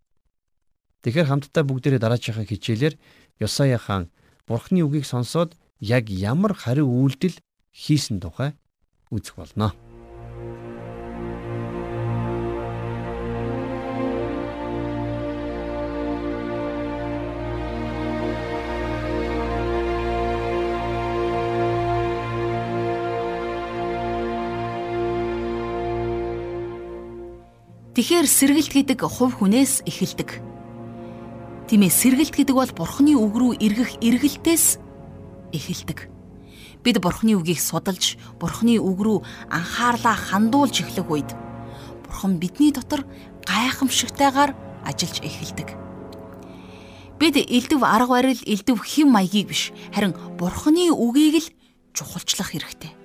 Тэгэхээр 1.03 1.29
хамтдаа 1.29 1.65
бүгдээрээ 1.67 2.01
дараачихаа 2.01 2.47
хичээлээр 2.47 2.95
Ёсая 3.43 3.79
хаан 3.79 4.13
Бурхны 4.47 4.87
үгийг 4.87 5.07
сонсоод 5.09 5.59
яг 5.81 6.11
ямар 6.11 6.55
хариу 6.55 6.87
үйлдэл 6.87 7.43
хийсэн 7.75 8.23
тухай 8.23 8.55
үзэх 9.11 9.35
болно. 9.35 9.75
Тэгэхээр 28.03 28.27
сэргэлт 28.27 28.73
гэдэг 28.75 28.99
хувь 29.07 29.39
хүнээс 29.39 29.87
эхэлдэг. 29.87 30.43
Тиймээ 31.71 31.87
сэргэлт 31.87 32.35
гэдэг 32.35 32.51
бол 32.59 32.73
Бурхны 32.75 33.15
үг 33.15 33.31
рүү 33.31 33.53
эргэх 33.63 34.03
эргэлтээс 34.03 34.83
эхэлдэг. 35.55 36.11
Бид 36.83 36.99
Бурхны 36.99 37.39
үгийг 37.39 37.63
судалж, 37.63 38.19
Бурхны 38.43 38.83
үг 38.83 38.99
рүү 38.99 39.23
анхаарлаа 39.55 40.19
хандуулж 40.19 40.83
эхлэх 40.83 41.07
үед 41.07 41.31
Бурхан 42.03 42.43
бидний 42.43 42.75
дотор 42.75 43.07
гайхамшигтайгаар 43.47 44.51
ажиллаж 44.83 45.23
эхэлдэг. 45.23 45.79
Бид 47.23 47.39
элдв 47.39 47.87
арга 47.87 48.19
барил, 48.19 48.43
элдв 48.43 48.83
хэм 48.83 49.15
маягийг 49.15 49.47
биш, 49.47 49.71
харин 49.95 50.19
Бурхны 50.43 50.91
үгийг 50.91 51.39
л 51.39 51.49
чухалчлах 51.95 52.51
хэрэгтэй. 52.51 53.02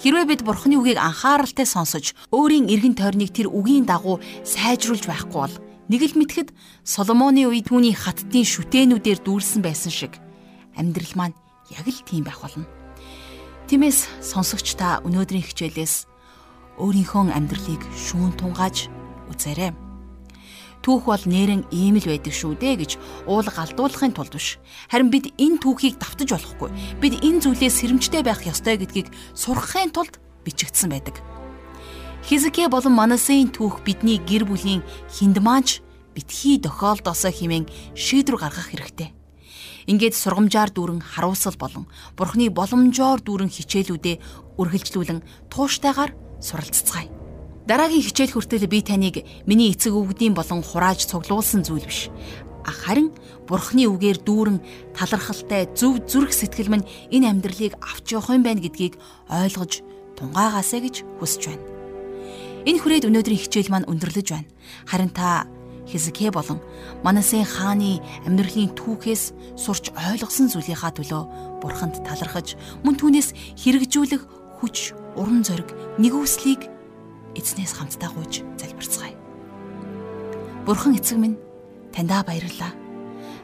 Хэрвээ 0.00 0.24
бид 0.32 0.40
Бурхны 0.48 0.80
үгийг 0.80 0.96
анхааралтай 0.96 1.68
сонсож 1.68 2.16
өөрийн 2.32 2.72
эргэн 2.72 2.96
тойрныг 2.96 3.36
тэр 3.36 3.52
үгийн 3.52 3.84
дагуу 3.84 4.16
сайжруулж 4.48 5.04
байхгүй 5.04 5.36
бол 5.36 5.56
нэг 5.92 6.00
л 6.08 6.16
мэтгэд 6.16 6.56
Соломоны 6.88 7.44
үед 7.44 7.68
түүний 7.68 7.92
хаттын 7.92 8.48
шүтээнүүдээр 8.48 9.20
дүүрсэн 9.20 9.60
байсан 9.60 9.92
шиг 9.92 10.16
амьдрал 10.72 11.12
маань 11.20 11.36
яг 11.68 11.84
л 11.84 12.00
тийм 12.08 12.24
байх 12.24 12.40
болно. 12.40 12.64
Тиймээс 13.68 14.24
сонсогч 14.24 14.80
та 14.80 15.04
өнөөдрийн 15.04 15.44
хичээлээс 15.44 16.08
өөрийнхөө 16.80 17.36
амьдралыг 17.36 17.84
шүүн 17.92 18.40
тунгааж 18.40 18.88
үзээрэй. 19.28 19.89
Түүх 20.80 21.04
бол 21.04 21.24
нэрэн 21.28 21.68
ийм 21.68 22.00
л 22.00 22.08
байдаг 22.08 22.32
шүү 22.32 22.56
дээ 22.56 22.74
гэж 22.80 22.90
уул 23.28 23.44
галдуулахын 23.44 24.16
тулд 24.16 24.32
биш. 24.32 24.56
Харин 24.88 25.12
бид 25.12 25.28
энэ 25.36 25.60
түүхийг 25.60 26.00
давтаж 26.00 26.32
болохгүй. 26.32 26.70
Бид 27.04 27.14
энэ 27.20 27.44
зүйлээс 27.44 27.84
сэрэмжтэй 27.84 28.24
байх 28.24 28.40
ёстой 28.48 28.80
гэдгийг 28.80 29.12
сурахын 29.36 29.92
тулд 29.92 30.16
бичигдсэн 30.48 30.88
байдаг. 30.88 31.20
Хизкэ 32.24 32.72
болон 32.72 32.96
Манасын 32.96 33.52
түүх 33.52 33.84
бидний 33.84 34.16
гэр 34.16 34.48
бүлийн 34.48 34.80
хиндмаач 35.12 35.84
битгий 36.16 36.56
тохиолдосоо 36.60 37.32
хэмээн 37.32 37.68
шийдвэр 37.92 38.40
гаргах 38.40 38.72
хэрэгтэй. 38.72 39.12
Ингээд 39.88 40.14
сургамжаар 40.16 40.72
дүүрэн 40.72 41.00
харуулсал 41.00 41.56
болон 41.56 41.88
Бурхны 42.16 42.48
боломжоор 42.48 43.20
дүүрэн 43.24 43.52
хичээлүүдээ 43.52 44.16
үргэлжлүүлэн 44.60 45.20
тууштайгаар 45.48 46.12
суралццгаая. 46.40 47.19
Дараагийн 47.68 48.04
хичээл 48.04 48.32
хүртэл 48.32 48.66
би 48.66 48.80
таныг 48.80 49.24
миний 49.44 49.70
эцэг 49.72 49.92
өвгдийн 49.92 50.34
болон 50.34 50.64
хурааж 50.64 51.04
цуглуулсан 51.04 51.64
зүйл 51.64 51.84
биш. 51.84 52.08
Харин 52.64 53.12
Бурхны 53.48 53.88
үгээр 53.90 54.22
дүүрэн 54.22 54.58
талархалтай 54.94 55.68
зөв 55.74 56.06
зүрх 56.06 56.32
сэтгэл 56.32 56.70
минь 56.70 56.88
энэ 57.10 57.28
амьдралыг 57.34 57.74
авч 57.82 58.14
явах 58.14 58.30
юм 58.30 58.46
байна 58.46 58.62
гэдгийг 58.62 58.94
ойлгож 59.26 59.82
тунгаагаасаа 60.16 60.80
гэж 60.80 60.96
хүсэж 61.18 61.42
байна. 61.50 61.64
Энэ 62.68 62.80
хүрээд 62.80 63.08
өнөөдрийн 63.08 63.42
хичээл 63.42 63.72
маань 63.72 63.88
өндөрлөж 63.90 64.28
байна. 64.30 64.48
Харин 64.86 65.10
та 65.10 65.48
Хизкэ 65.90 66.30
болон 66.30 66.62
Манасын 67.02 67.42
хааны 67.42 67.98
амьдралын 68.22 68.70
түүхээс 68.78 69.34
сурч 69.58 69.90
ойлгосон 69.90 70.46
зүйлийнхаа 70.52 70.94
төлөө 70.94 71.22
Бурханд 71.58 71.98
талархаж 72.06 72.54
мөн 72.86 72.94
түүнээс 72.94 73.34
хэрэгжүүлэх 73.58 74.22
хүч, 74.62 74.94
урам 75.18 75.42
зориг, 75.42 75.74
нэгүслийг 75.98 76.79
эзнээс 77.34 77.72
хамтдаа 77.76 78.10
гуйж 78.14 78.42
залбирцгаая. 78.58 79.16
Бурхан 80.66 80.96
эцэг 80.96 81.18
минь 81.18 81.38
таньдаа 81.94 82.22
баярлалаа. 82.24 82.72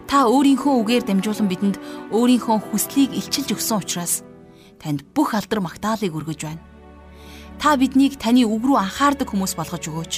Та 0.06 0.30
өөрийнхөө 0.30 0.74
үгээр 0.82 1.04
дамжуулан 1.06 1.48
бидэнд 1.50 1.76
өөрийнхөө 2.14 2.70
хүслийг 2.70 3.10
илчилж 3.10 3.58
өгсөн 3.58 3.82
учраас 3.82 4.22
танд 4.78 5.02
бүх 5.14 5.34
алдар 5.34 5.58
магтаалыг 5.58 6.14
өргөж 6.14 6.40
байна. 6.46 6.62
Та 7.58 7.74
биднийг 7.74 8.20
таны 8.20 8.46
үг 8.46 8.62
рүү 8.62 8.78
анхаардаг 8.78 9.26
хүмүүс 9.32 9.58
болгож 9.58 9.84
өгөөч. 9.90 10.14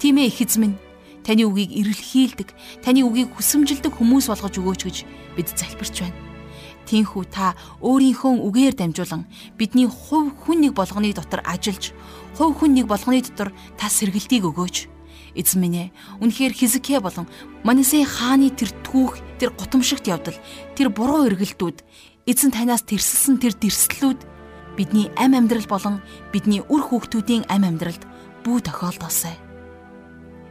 Тийм 0.00 0.16
ээ 0.22 0.32
их 0.32 0.40
эзэн 0.40 0.60
минь 0.64 0.76
таны 1.26 1.44
үгийг 1.44 1.74
эрэлхийлдэг, 1.76 2.48
таны 2.80 3.04
үгийг 3.04 3.34
хүсэмжилдэг 3.36 3.92
хүмүүс 3.92 4.32
болгож 4.32 4.54
өгөөч 4.56 4.80
гэж 4.88 4.96
бид 5.36 5.48
залбирч 5.52 6.00
байна. 6.00 6.29
Тинхүү 6.88 7.24
та 7.30 7.54
өөрийнхөө 7.84 8.40
үгээр 8.46 8.74
дамжуулан 8.78 9.26
бидний 9.58 9.86
хувь 9.86 10.32
хүн 10.32 10.64
нэг 10.64 10.72
болгоны 10.74 11.12
дотор 11.12 11.44
ажиллаж 11.44 11.92
хувь 12.36 12.56
хүн 12.56 12.74
нэг 12.74 12.86
болгоны 12.88 13.20
дотор 13.22 13.52
та 13.76 13.86
сэргэлтийг 13.90 14.48
өгөөч. 14.48 15.00
Эзэн 15.34 15.60
минь 15.62 15.78
ээ, 15.78 15.94
үнэхээр 16.18 16.52
Хизкия 16.56 16.98
болон 16.98 17.30
Манасей 17.62 18.02
хааны 18.02 18.50
тэр 18.50 18.74
түүх, 18.82 19.22
тэр 19.38 19.54
гутамшигт 19.54 20.10
явдал, 20.10 20.34
тэр 20.74 20.90
буруу 20.90 21.30
эргэлтүүд, 21.30 21.86
эзэн 22.26 22.50
танаас 22.50 22.82
тэрсэлсэн 22.82 23.38
тэр 23.38 23.54
дэрслүүд 23.54 24.20
бидний 24.74 25.06
ам 25.14 25.38
амьдрал 25.38 25.66
болон 25.70 26.02
бидний 26.34 26.66
үр 26.66 26.82
хүүхдүүдийн 26.82 27.46
ам 27.46 27.62
амьдралд 27.62 28.02
бүү 28.42 28.58
тохиолдосоо. 28.66 29.34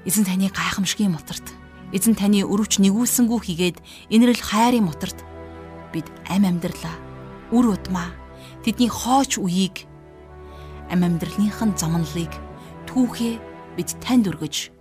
Эзэн 0.08 0.24
таны 0.24 0.48
гайхамшигын 0.48 1.12
моторт, 1.12 1.44
эзэн 1.92 2.15
таны 2.15 2.48
өрөвч 2.48 2.80
нэгүүлсэнгүү 2.80 3.39
хийгээд 3.44 3.78
инэрл 4.13 4.39
хайрын 4.39 4.88
моторт 4.88 5.18
бид 5.93 6.08
ам 6.30 6.45
амьдралаа, 6.45 6.97
үр 7.52 7.73
удмаа, 7.75 8.12
тэдний 8.63 8.89
хооч 8.89 9.38
үеийг 9.38 9.86
ам 10.89 11.06
амьдралынхын 11.06 11.78
замналыг 11.78 12.34
түүхээ 12.89 13.36
бид 13.78 13.89
танд 14.02 14.28
өргөж 14.30 14.73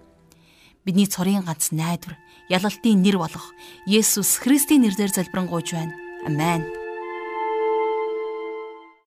бидний 0.89 1.05
цорын 1.05 1.45
ганц 1.45 1.69
найдвар 1.77 2.17
ялалтын 2.49 3.05
нэр 3.05 3.21
болох 3.21 3.53
Есүс 3.85 4.41
Христийн 4.41 4.89
нэрээр 4.89 5.13
залбирanгуйж 5.13 5.77
байна. 5.77 5.93
Амен. 6.25 6.65